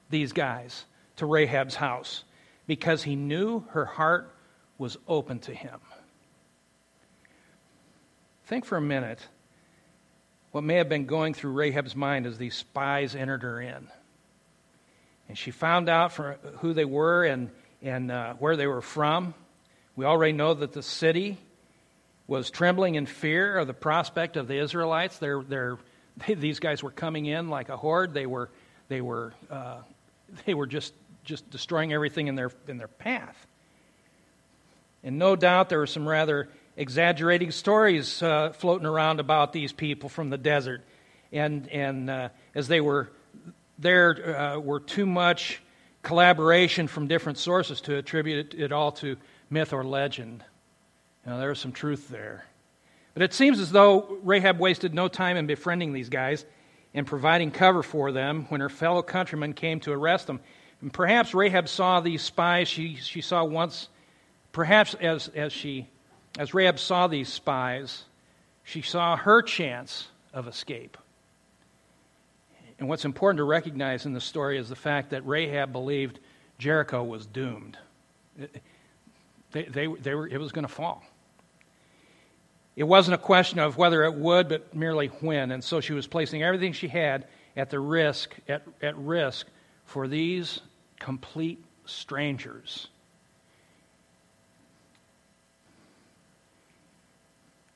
these 0.10 0.34
guys 0.34 0.86
to 1.17 1.25
Rahab's 1.25 1.75
house 1.75 2.23
because 2.67 3.04
he 3.04 3.15
knew 3.15 3.65
her 3.71 3.86
heart 3.86 4.32
was 4.77 4.97
open 5.08 5.39
to 5.39 5.54
him. 5.54 5.80
Think 8.52 8.66
for 8.66 8.76
a 8.76 8.82
minute 8.82 9.26
what 10.52 10.66
may 10.66 10.76
have 10.76 10.90
been 10.90 11.06
going 11.06 11.34
through 11.34 11.54
Rahab's 11.54 11.96
mind 11.96 12.26
as 12.26 12.38
these 12.38 12.54
spies 12.54 13.16
entered 13.16 13.44
her 13.44 13.62
inn. 13.62 13.88
And 15.30 15.38
she 15.38 15.52
found 15.52 15.88
out 15.88 16.12
from 16.12 16.36
who 16.58 16.74
they 16.74 16.84
were 16.84 17.24
and, 17.24 17.50
and 17.82 18.12
uh, 18.12 18.34
where 18.40 18.58
they 18.58 18.68
were 18.68 18.82
from. 18.82 19.36
We 19.96 20.04
already 20.04 20.34
know 20.34 20.54
that 20.54 20.74
the 20.74 20.84
city 20.84 21.38
was 22.28 22.52
trembling 22.52 22.96
in 22.96 23.06
fear 23.06 23.58
of 23.58 23.68
the 23.68 23.74
prospect 23.74 24.36
of 24.36 24.50
the 24.50 24.58
Israelites. 24.58 25.18
They're, 25.18 25.42
they're, 25.42 25.78
they, 26.28 26.34
these 26.34 26.60
guys 26.60 26.84
were 26.84 26.92
coming 26.92 27.28
in 27.28 27.48
like 27.48 27.70
a 27.70 27.78
horde. 27.78 28.14
They 28.14 28.26
were, 28.26 28.50
they 28.90 29.00
were, 29.00 29.32
uh, 29.50 29.78
they 30.46 30.56
were 30.56 30.68
just, 30.68 30.94
just 31.24 31.50
destroying 31.50 31.94
everything 31.94 32.28
in 32.28 32.36
their, 32.36 32.52
in 32.68 32.76
their 32.76 32.90
path. 32.90 33.48
And 35.06 35.18
no 35.18 35.38
doubt 35.38 35.70
there 35.70 35.80
were 35.80 35.88
some 35.88 36.06
rather 36.06 36.50
exaggerating 36.77 37.51
stories 37.51 38.21
uh, 38.21 38.51
floating 38.51 38.88
around 38.88 39.19
about 39.19 39.53
these 39.53 39.73
people 39.73 40.10
from 40.10 40.29
the 40.29 40.38
desert. 40.38 40.84
And, 41.31 41.67
and 41.69 42.10
uh, 42.10 42.29
as 42.55 42.67
they 42.67 42.81
were 42.81 43.12
there 43.79 44.38
uh, 44.38 44.60
were 44.60 44.79
too 44.79 45.05
much 45.05 45.62
collaboration 46.03 46.88
from 46.88 47.07
different 47.07 47.38
sources 47.38 47.81
to 47.81 47.95
attribute 47.97 48.53
it, 48.53 48.71
all 48.71 48.91
to 48.93 49.17
myth 49.49 49.73
or 49.73 49.84
legend. 49.84 50.43
Know, 51.25 51.39
there's 51.39 51.60
some 51.60 51.71
truth 51.71 52.10
there. 52.10 52.45
But 53.13 53.23
it 53.23 53.34
seems 53.34 53.60
as 53.60 53.71
though 53.71 54.17
Rahab 54.23 54.60
wasted 54.60 54.93
no 54.93 55.07
time 55.07 55.38
in 55.38 55.45
befriending 55.45 55.93
these 55.93 56.10
guys 56.10 56.45
and 56.93 57.05
providing 57.05 57.51
cover 57.51 57.84
for 57.84 58.12
them 58.12 58.45
when 58.49 58.62
her 58.62 58.69
fellow 58.69 59.01
countrymen 59.01 59.53
came 59.53 59.79
to 59.81 59.91
arrest 59.91 60.27
them. 60.27 60.39
And 60.81 60.91
perhaps 60.91 61.34
Rahab 61.34 61.67
saw 61.67 61.99
these 61.99 62.21
spies 62.21 62.67
she, 62.67 62.95
she 62.95 63.21
saw 63.21 63.43
once, 63.43 63.89
perhaps 64.51 64.95
as, 64.95 65.27
as, 65.29 65.53
she, 65.53 65.89
as 66.38 66.54
Rahab 66.54 66.80
saw 66.80 67.08
these 67.08 67.30
spies, 67.30 68.04
she 68.63 68.82
saw 68.82 69.15
her 69.15 69.41
chance 69.41 70.08
of 70.34 70.48
escape. 70.48 70.98
And 72.80 72.89
what's 72.89 73.06
important 73.06 73.38
to 73.38 73.44
recognize 73.44 74.06
in 74.06 74.13
the 74.13 74.22
story 74.22 74.58
is 74.58 74.70
the 74.70 74.76
fact 74.76 75.12
that 75.12 75.26
Rahab 75.28 75.72
believed 75.72 76.20
Jericho 76.58 77.04
was 77.04 77.26
doomed. 77.26 77.78
They, 79.52 79.63
they, 79.63 79.88
they 79.88 80.15
were, 80.15 80.28
it 80.28 80.39
was 80.39 80.52
going 80.52 80.65
to 80.65 80.74
fall. 80.74 81.04
It 82.76 82.84
wasn't 82.86 83.15
a 83.15 83.20
question 83.20 83.60
of 83.60 83.78
whether 83.78 84.04
it 84.06 84.15
would, 84.15 84.48
but 84.48 84.74
merely 84.74 85.08
when. 85.08 85.52
And 85.52 85.63
so 85.63 85.82
she 85.82 85.94
was 85.94 86.08
placing 86.08 86.41
everything 86.41 86.74
she 86.74 86.88
had 86.88 87.28
at 87.58 87.70
the 87.70 87.80
risk, 87.80 88.34
at, 88.48 88.63
at 88.82 88.98
risk 88.98 89.48
for 89.86 90.08
these 90.08 90.62
complete 91.00 91.63
strangers. 91.86 92.88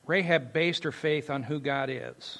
Rahab 0.06 0.52
based 0.52 0.84
her 0.84 0.92
faith 0.92 1.30
on 1.30 1.42
who 1.42 1.60
God 1.60 1.90
is 1.90 2.38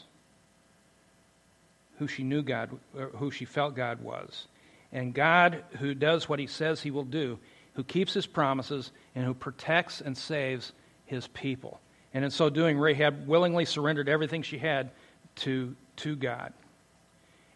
who 1.99 2.07
she 2.07 2.23
knew 2.23 2.43
God, 2.43 2.71
who 3.17 3.31
she 3.31 3.45
felt 3.45 3.75
God 3.75 4.01
was. 4.01 4.49
And 4.93 5.15
God, 5.15 5.65
who 5.79 5.95
does 5.95 6.29
what 6.29 6.39
he 6.39 6.47
says 6.47 6.81
he 6.81 6.91
will 6.91 7.05
do, 7.05 7.39
who 7.75 7.85
keeps 7.85 8.15
his 8.15 8.27
promises, 8.27 8.93
and 9.15 9.25
who 9.25 9.35
protects 9.35 10.01
and 10.01 10.17
saves 10.17 10.73
his 11.05 11.27
people. 11.29 11.81
And 12.15 12.25
in 12.25 12.31
so 12.31 12.49
doing, 12.49 12.79
Rahab 12.79 13.27
willingly 13.27 13.65
surrendered 13.65 14.09
everything 14.09 14.43
she 14.43 14.59
had 14.59 14.91
to, 15.37 15.75
to 15.97 16.17
God. 16.17 16.53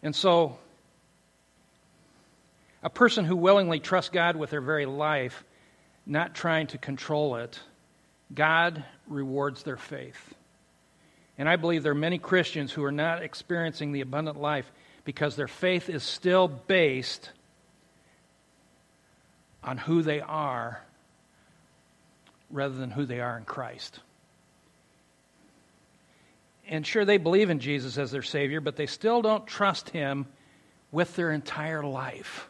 And 0.03 0.15
so, 0.15 0.59
a 2.83 2.91
person 2.91 3.25
who 3.25 3.37
willingly 3.37 3.81
trusts 3.81 4.11
God 4.11 4.37
with 4.37 4.51
their 4.51 4.61
very 4.61 4.87
life, 4.87 5.45
not 6.07 6.35
trying 6.35 6.67
to 6.69 6.79
control 6.79 7.37
it, 7.37 7.61
God 8.35 8.85
rewards 9.07 9.63
their 9.63 9.77
faith. 9.77 10.35
And 11.39 11.49
I 11.49 11.57
believe 11.57 11.83
there 11.83 11.93
are 11.93 11.97
many 11.97 12.19
Christians 12.19 12.73
who 12.73 12.85
are 12.85 12.93
not 12.93 13.23
experiencing 13.23 13.93
the 13.93 14.03
abundant 14.03 14.41
life 14.41 14.71
because 15.05 15.37
their 15.37 15.49
faith 15.49 15.89
is 15.89 16.03
still 16.03 16.49
based 16.49 17.31
on 19.65 19.79
who 19.79 20.03
they 20.03 20.21
are 20.21 20.83
rather 22.51 22.75
than 22.75 22.91
who 22.91 23.07
they 23.07 23.21
are 23.21 23.39
in 23.39 23.45
Christ. 23.45 24.01
And 26.69 26.87
sure, 26.87 27.05
they 27.05 27.17
believe 27.19 27.51
in 27.51 27.59
Jesus 27.59 27.99
as 27.99 28.11
their 28.11 28.23
Savior, 28.23 28.61
but 28.61 28.77
they 28.77 28.87
still 28.87 29.23
don't 29.23 29.47
trust 29.47 29.91
Him 29.91 30.27
with 30.93 31.17
their 31.17 31.33
entire 31.33 31.83
life. 31.83 32.49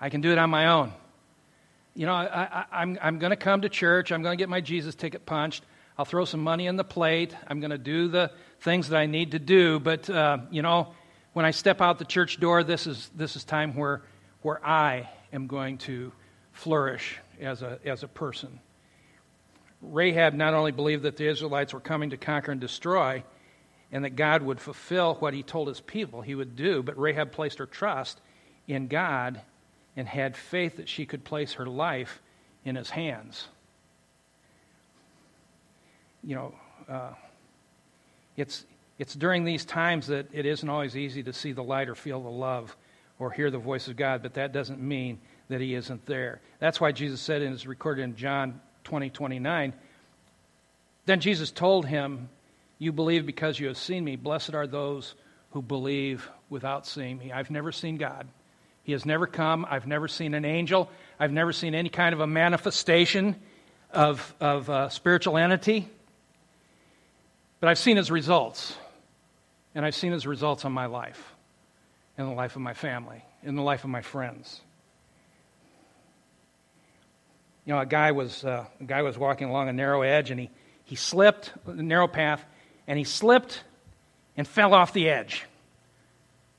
I 0.00 0.08
can 0.08 0.20
do 0.20 0.32
it 0.32 0.38
on 0.38 0.50
my 0.50 0.66
own. 0.66 0.92
You 1.94 2.06
know, 2.06 2.14
I, 2.14 2.44
am 2.44 2.66
I'm, 2.72 2.98
I'm 3.02 3.18
going 3.18 3.30
to 3.30 3.36
come 3.36 3.62
to 3.62 3.68
church, 3.68 4.12
I'm 4.12 4.22
going 4.22 4.36
to 4.36 4.40
get 4.40 4.48
my 4.48 4.60
Jesus 4.60 4.94
ticket 4.94 5.26
punched. 5.26 5.64
I'll 5.98 6.04
throw 6.04 6.24
some 6.24 6.40
money 6.40 6.66
in 6.66 6.76
the 6.76 6.84
plate. 6.84 7.36
I'm 7.46 7.60
going 7.60 7.72
to 7.72 7.78
do 7.78 8.08
the 8.08 8.30
things 8.60 8.88
that 8.88 8.96
I 8.96 9.04
need 9.04 9.32
to 9.32 9.38
do. 9.38 9.78
But, 9.78 10.08
uh, 10.08 10.38
you 10.50 10.62
know, 10.62 10.94
when 11.34 11.44
I 11.44 11.50
step 11.50 11.82
out 11.82 11.98
the 11.98 12.06
church 12.06 12.40
door, 12.40 12.64
this 12.64 12.86
is, 12.86 13.10
this 13.14 13.36
is 13.36 13.44
time 13.44 13.74
where, 13.74 14.02
where 14.40 14.64
I 14.66 15.10
am 15.30 15.46
going 15.46 15.76
to 15.78 16.10
flourish 16.52 17.18
as 17.38 17.60
a, 17.60 17.78
as 17.84 18.02
a 18.02 18.08
person. 18.08 18.60
Rahab 19.82 20.32
not 20.32 20.54
only 20.54 20.72
believed 20.72 21.02
that 21.02 21.16
the 21.16 21.26
Israelites 21.26 21.74
were 21.74 21.80
coming 21.80 22.10
to 22.10 22.16
conquer 22.16 22.52
and 22.52 22.60
destroy, 22.60 23.22
and 23.92 24.04
that 24.04 24.16
God 24.16 24.42
would 24.42 24.60
fulfill 24.60 25.16
what 25.16 25.34
he 25.34 25.42
told 25.42 25.68
his 25.68 25.80
people 25.80 26.22
he 26.22 26.34
would 26.34 26.56
do, 26.56 26.82
but 26.82 26.98
Rahab 26.98 27.32
placed 27.32 27.58
her 27.58 27.66
trust 27.66 28.20
in 28.68 28.86
God 28.86 29.40
and 29.96 30.06
had 30.08 30.36
faith 30.36 30.76
that 30.76 30.88
she 30.88 31.06
could 31.06 31.24
place 31.24 31.54
her 31.54 31.66
life 31.66 32.20
in 32.64 32.76
his 32.76 32.90
hands 32.90 33.46
you 36.22 36.34
know, 36.34 36.54
uh, 36.88 37.12
it's, 38.36 38.64
it's 38.98 39.14
during 39.14 39.44
these 39.44 39.64
times 39.64 40.08
that 40.08 40.26
it 40.32 40.46
isn't 40.46 40.68
always 40.68 40.96
easy 40.96 41.22
to 41.22 41.32
see 41.32 41.52
the 41.52 41.62
light 41.62 41.88
or 41.88 41.94
feel 41.94 42.22
the 42.22 42.28
love 42.28 42.76
or 43.18 43.30
hear 43.30 43.50
the 43.50 43.58
voice 43.58 43.88
of 43.88 43.96
God, 43.96 44.22
but 44.22 44.34
that 44.34 44.52
doesn't 44.52 44.80
mean 44.80 45.18
that 45.48 45.60
He 45.60 45.74
isn't 45.74 46.06
there. 46.06 46.40
That's 46.58 46.80
why 46.80 46.92
Jesus 46.92 47.20
said, 47.20 47.42
and 47.42 47.54
it's 47.54 47.66
recorded 47.66 48.02
in 48.02 48.16
John 48.16 48.60
20 48.84 49.10
29, 49.10 49.74
Then 51.06 51.20
Jesus 51.20 51.50
told 51.50 51.86
him, 51.86 52.28
You 52.78 52.92
believe 52.92 53.26
because 53.26 53.58
you 53.58 53.66
have 53.66 53.76
seen 53.76 54.04
me. 54.04 54.16
Blessed 54.16 54.54
are 54.54 54.66
those 54.66 55.14
who 55.50 55.60
believe 55.60 56.30
without 56.48 56.86
seeing 56.86 57.18
me. 57.18 57.32
I've 57.32 57.50
never 57.50 57.72
seen 57.72 57.96
God. 57.96 58.26
He 58.90 58.92
has 58.94 59.06
never 59.06 59.28
come. 59.28 59.64
I've 59.70 59.86
never 59.86 60.08
seen 60.08 60.34
an 60.34 60.44
angel. 60.44 60.90
I've 61.20 61.30
never 61.30 61.52
seen 61.52 61.76
any 61.76 61.90
kind 61.90 62.12
of 62.12 62.18
a 62.18 62.26
manifestation 62.26 63.36
of, 63.92 64.34
of 64.40 64.68
a 64.68 64.90
spiritual 64.90 65.38
entity. 65.38 65.88
But 67.60 67.68
I've 67.68 67.78
seen 67.78 67.96
his 67.96 68.10
results. 68.10 68.76
And 69.76 69.86
I've 69.86 69.94
seen 69.94 70.10
his 70.10 70.26
results 70.26 70.64
on 70.64 70.72
my 70.72 70.86
life, 70.86 71.36
in 72.18 72.26
the 72.26 72.32
life 72.32 72.56
of 72.56 72.62
my 72.62 72.74
family, 72.74 73.24
in 73.44 73.54
the 73.54 73.62
life 73.62 73.84
of 73.84 73.90
my 73.90 74.02
friends. 74.02 74.60
You 77.64 77.74
know, 77.74 77.78
a 77.78 77.86
guy 77.86 78.10
was, 78.10 78.44
uh, 78.44 78.64
a 78.80 78.84
guy 78.84 79.02
was 79.02 79.16
walking 79.16 79.50
along 79.50 79.68
a 79.68 79.72
narrow 79.72 80.02
edge 80.02 80.32
and 80.32 80.40
he, 80.40 80.50
he 80.82 80.96
slipped, 80.96 81.52
a 81.64 81.74
narrow 81.74 82.08
path, 82.08 82.44
and 82.88 82.98
he 82.98 83.04
slipped 83.04 83.62
and 84.36 84.48
fell 84.48 84.74
off 84.74 84.92
the 84.92 85.08
edge. 85.08 85.44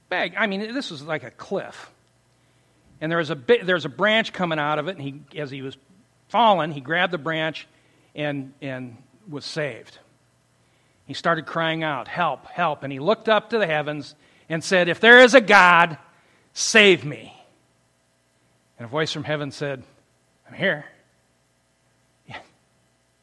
Bag, 0.07 0.35
I 0.37 0.47
mean, 0.47 0.73
this 0.73 0.89
was 0.89 1.03
like 1.03 1.23
a 1.23 1.31
cliff. 1.31 1.91
And 3.01 3.11
there 3.11 3.17
was 3.17 3.31
a, 3.31 3.35
bit, 3.35 3.65
there 3.65 3.75
was 3.75 3.85
a 3.85 3.89
branch 3.89 4.31
coming 4.31 4.59
out 4.59 4.77
of 4.77 4.87
it, 4.87 4.95
and 4.97 5.01
he, 5.01 5.39
as 5.39 5.49
he 5.49 5.63
was 5.63 5.75
falling, 6.29 6.71
he 6.71 6.81
grabbed 6.81 7.11
the 7.11 7.17
branch 7.17 7.67
and, 8.13 8.53
and 8.61 8.95
was 9.27 9.43
saved. 9.43 9.97
He 11.07 11.15
started 11.15 11.45
crying 11.45 11.83
out, 11.83 12.07
Help, 12.07 12.45
help. 12.45 12.83
And 12.83 12.93
he 12.93 12.99
looked 12.99 13.27
up 13.27 13.49
to 13.49 13.57
the 13.57 13.67
heavens 13.67 14.15
and 14.47 14.63
said, 14.63 14.87
If 14.87 14.99
there 14.99 15.19
is 15.19 15.33
a 15.33 15.41
God, 15.41 15.97
save 16.53 17.03
me. 17.03 17.35
And 18.77 18.85
a 18.85 18.89
voice 18.89 19.11
from 19.11 19.23
heaven 19.23 19.51
said, 19.51 19.83
I'm 20.47 20.53
here. 20.53 20.85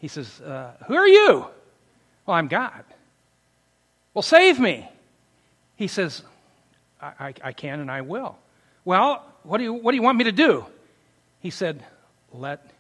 He 0.01 0.07
says, 0.07 0.41
uh, 0.41 0.75
Who 0.87 0.95
are 0.95 1.09
you? 1.09 1.47
Well, 2.27 2.37
I'm 2.37 2.49
God. 2.49 2.85
Well, 4.15 4.23
save 4.23 4.61
me. 4.61 4.89
He 5.77 5.89
says, 5.89 6.23
I, 7.01 7.13
I, 7.19 7.35
I 7.43 7.53
can 7.53 7.81
and 7.81 7.91
I 7.91 8.03
will. 8.03 8.37
Well, 8.89 9.23
what 9.43 9.59
do, 9.59 9.65
you, 9.65 9.75
what 9.75 9.93
do 9.93 9.97
you 9.97 10.03
want 10.03 10.17
me 10.17 10.25
to 10.25 10.33
do? 10.33 10.65
He 11.41 11.51
said, 11.51 11.85
Let 12.33 12.71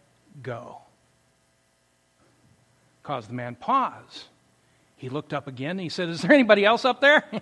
go. 0.42 0.78
Caused 3.02 3.28
the 3.28 3.34
man 3.34 3.54
pause. 3.54 4.24
He 4.96 5.10
looked 5.10 5.34
up 5.34 5.48
again 5.48 5.78
he 5.78 5.90
said, 5.90 6.08
Is 6.08 6.22
there 6.22 6.32
anybody 6.32 6.64
else 6.64 6.86
up 6.86 7.02
there? 7.02 7.28
you 7.32 7.40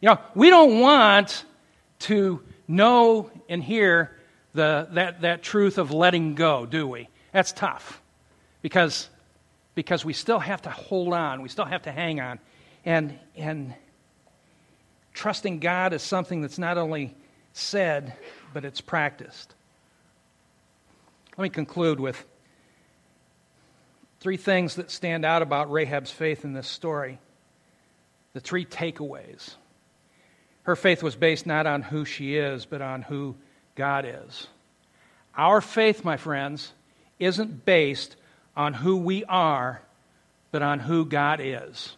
know, 0.00 0.18
we 0.34 0.48
don't 0.48 0.80
want 0.80 1.44
to 1.98 2.40
know 2.66 3.30
and 3.46 3.62
hear 3.62 4.16
the, 4.54 4.88
that, 4.92 5.20
that 5.20 5.42
truth 5.42 5.76
of 5.76 5.90
letting 5.90 6.34
go, 6.34 6.64
do 6.64 6.88
we? 6.88 7.10
That's 7.32 7.52
tough 7.52 8.00
because, 8.62 9.10
because 9.74 10.02
we 10.02 10.14
still 10.14 10.40
have 10.40 10.62
to 10.62 10.70
hold 10.70 11.12
on, 11.12 11.42
we 11.42 11.50
still 11.50 11.66
have 11.66 11.82
to 11.82 11.92
hang 11.92 12.22
on. 12.22 12.38
And, 12.86 13.18
and 13.36 13.74
trusting 15.12 15.58
God 15.58 15.92
is 15.92 16.00
something 16.00 16.40
that's 16.40 16.58
not 16.58 16.78
only 16.78 17.14
said, 17.58 18.14
but 18.52 18.64
it's 18.64 18.80
practiced. 18.80 19.54
Let 21.36 21.42
me 21.42 21.48
conclude 21.50 22.00
with 22.00 22.24
three 24.20 24.36
things 24.36 24.76
that 24.76 24.90
stand 24.90 25.24
out 25.24 25.42
about 25.42 25.70
Rahab's 25.70 26.10
faith 26.10 26.44
in 26.44 26.52
this 26.52 26.68
story. 26.68 27.18
The 28.32 28.40
three 28.40 28.64
takeaways. 28.64 29.54
Her 30.62 30.76
faith 30.76 31.02
was 31.02 31.16
based 31.16 31.46
not 31.46 31.66
on 31.66 31.82
who 31.82 32.04
she 32.04 32.36
is, 32.36 32.66
but 32.66 32.82
on 32.82 33.02
who 33.02 33.36
God 33.74 34.04
is. 34.06 34.48
Our 35.36 35.60
faith, 35.60 36.04
my 36.04 36.16
friends, 36.16 36.72
isn't 37.18 37.64
based 37.64 38.16
on 38.56 38.74
who 38.74 38.96
we 38.96 39.24
are, 39.24 39.82
but 40.50 40.62
on 40.62 40.80
who 40.80 41.04
God 41.04 41.40
is. 41.42 41.94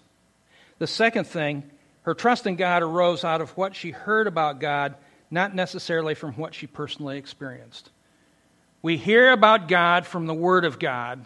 The 0.78 0.86
second 0.86 1.26
thing, 1.26 1.68
her 2.02 2.14
trust 2.14 2.46
in 2.46 2.56
God 2.56 2.82
arose 2.82 3.24
out 3.24 3.40
of 3.40 3.56
what 3.56 3.74
she 3.74 3.90
heard 3.90 4.26
about 4.26 4.60
God, 4.60 4.96
not 5.30 5.54
necessarily 5.54 6.14
from 6.14 6.32
what 6.34 6.54
she 6.54 6.66
personally 6.66 7.18
experienced. 7.18 7.90
We 8.82 8.96
hear 8.96 9.32
about 9.32 9.68
God 9.68 10.06
from 10.06 10.26
the 10.26 10.34
Word 10.34 10.64
of 10.64 10.78
God, 10.78 11.24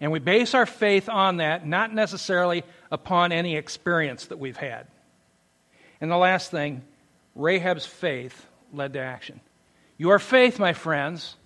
and 0.00 0.10
we 0.10 0.18
base 0.18 0.54
our 0.54 0.66
faith 0.66 1.08
on 1.08 1.38
that, 1.38 1.66
not 1.66 1.92
necessarily 1.92 2.64
upon 2.90 3.32
any 3.32 3.56
experience 3.56 4.26
that 4.26 4.38
we've 4.38 4.56
had. 4.56 4.86
And 6.00 6.10
the 6.10 6.16
last 6.16 6.50
thing, 6.50 6.82
Rahab's 7.34 7.86
faith 7.86 8.46
led 8.72 8.94
to 8.94 9.00
action. 9.00 9.40
Your 9.98 10.18
faith, 10.18 10.58
my 10.58 10.72
friends, 10.72 11.36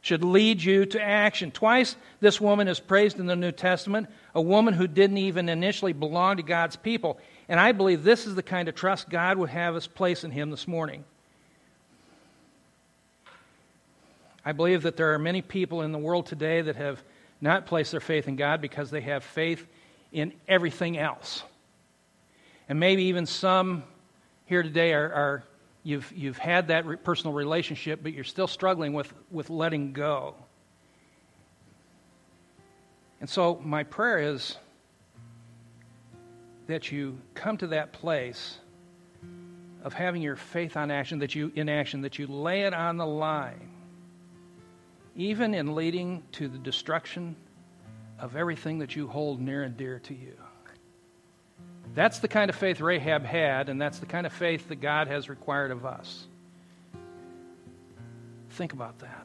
should 0.00 0.24
lead 0.24 0.62
you 0.62 0.86
to 0.86 1.00
action. 1.00 1.50
Twice 1.50 1.96
this 2.20 2.40
woman 2.40 2.68
is 2.68 2.80
praised 2.80 3.18
in 3.18 3.26
the 3.26 3.36
New 3.36 3.52
Testament, 3.52 4.08
a 4.34 4.40
woman 4.40 4.74
who 4.74 4.86
didn't 4.86 5.18
even 5.18 5.48
initially 5.48 5.92
belong 5.92 6.38
to 6.38 6.42
God's 6.42 6.76
people. 6.76 7.18
And 7.48 7.60
I 7.60 7.72
believe 7.72 8.02
this 8.02 8.26
is 8.26 8.34
the 8.34 8.42
kind 8.42 8.68
of 8.68 8.74
trust 8.74 9.10
God 9.10 9.36
would 9.38 9.50
have 9.50 9.76
us 9.76 9.86
place 9.86 10.24
in 10.24 10.30
him 10.30 10.50
this 10.50 10.66
morning. 10.66 11.04
I 14.44 14.52
believe 14.52 14.82
that 14.82 14.96
there 14.96 15.12
are 15.12 15.18
many 15.18 15.42
people 15.42 15.82
in 15.82 15.92
the 15.92 15.98
world 15.98 16.26
today 16.26 16.62
that 16.62 16.76
have 16.76 17.02
not 17.42 17.66
placed 17.66 17.90
their 17.90 18.00
faith 18.00 18.26
in 18.26 18.36
God 18.36 18.60
because 18.60 18.90
they 18.90 19.02
have 19.02 19.22
faith 19.22 19.66
in 20.12 20.32
everything 20.48 20.96
else. 20.96 21.42
And 22.68 22.80
maybe 22.80 23.04
even 23.04 23.26
some 23.26 23.82
here 24.46 24.62
today 24.62 24.94
are, 24.94 25.12
are 25.12 25.44
You've, 25.82 26.12
you've 26.14 26.38
had 26.38 26.68
that 26.68 26.86
re- 26.86 26.96
personal 26.96 27.32
relationship, 27.32 28.00
but 28.02 28.12
you're 28.12 28.24
still 28.24 28.46
struggling 28.46 28.92
with, 28.92 29.12
with 29.30 29.48
letting 29.50 29.92
go. 29.92 30.34
And 33.20 33.28
so, 33.28 33.60
my 33.62 33.84
prayer 33.84 34.18
is 34.18 34.56
that 36.66 36.92
you 36.92 37.18
come 37.34 37.56
to 37.58 37.68
that 37.68 37.92
place 37.92 38.58
of 39.82 39.92
having 39.92 40.22
your 40.22 40.36
faith 40.36 40.76
on 40.76 40.90
action, 40.90 41.18
that 41.18 41.34
you 41.34 41.52
in 41.54 41.68
action, 41.68 42.02
that 42.02 42.18
you 42.18 42.26
lay 42.26 42.62
it 42.62 42.74
on 42.74 42.96
the 42.96 43.06
line, 43.06 43.70
even 45.16 45.54
in 45.54 45.74
leading 45.74 46.22
to 46.32 46.48
the 46.48 46.58
destruction 46.58 47.36
of 48.18 48.36
everything 48.36 48.78
that 48.78 48.94
you 48.94 49.06
hold 49.06 49.40
near 49.40 49.62
and 49.62 49.76
dear 49.76 49.98
to 50.00 50.14
you. 50.14 50.36
That's 51.94 52.20
the 52.20 52.28
kind 52.28 52.50
of 52.50 52.56
faith 52.56 52.80
Rahab 52.80 53.24
had, 53.24 53.68
and 53.68 53.80
that's 53.80 53.98
the 53.98 54.06
kind 54.06 54.26
of 54.26 54.32
faith 54.32 54.68
that 54.68 54.76
God 54.76 55.08
has 55.08 55.28
required 55.28 55.70
of 55.72 55.84
us. 55.84 56.26
Think 58.50 58.72
about 58.72 58.98
that. 59.00 59.18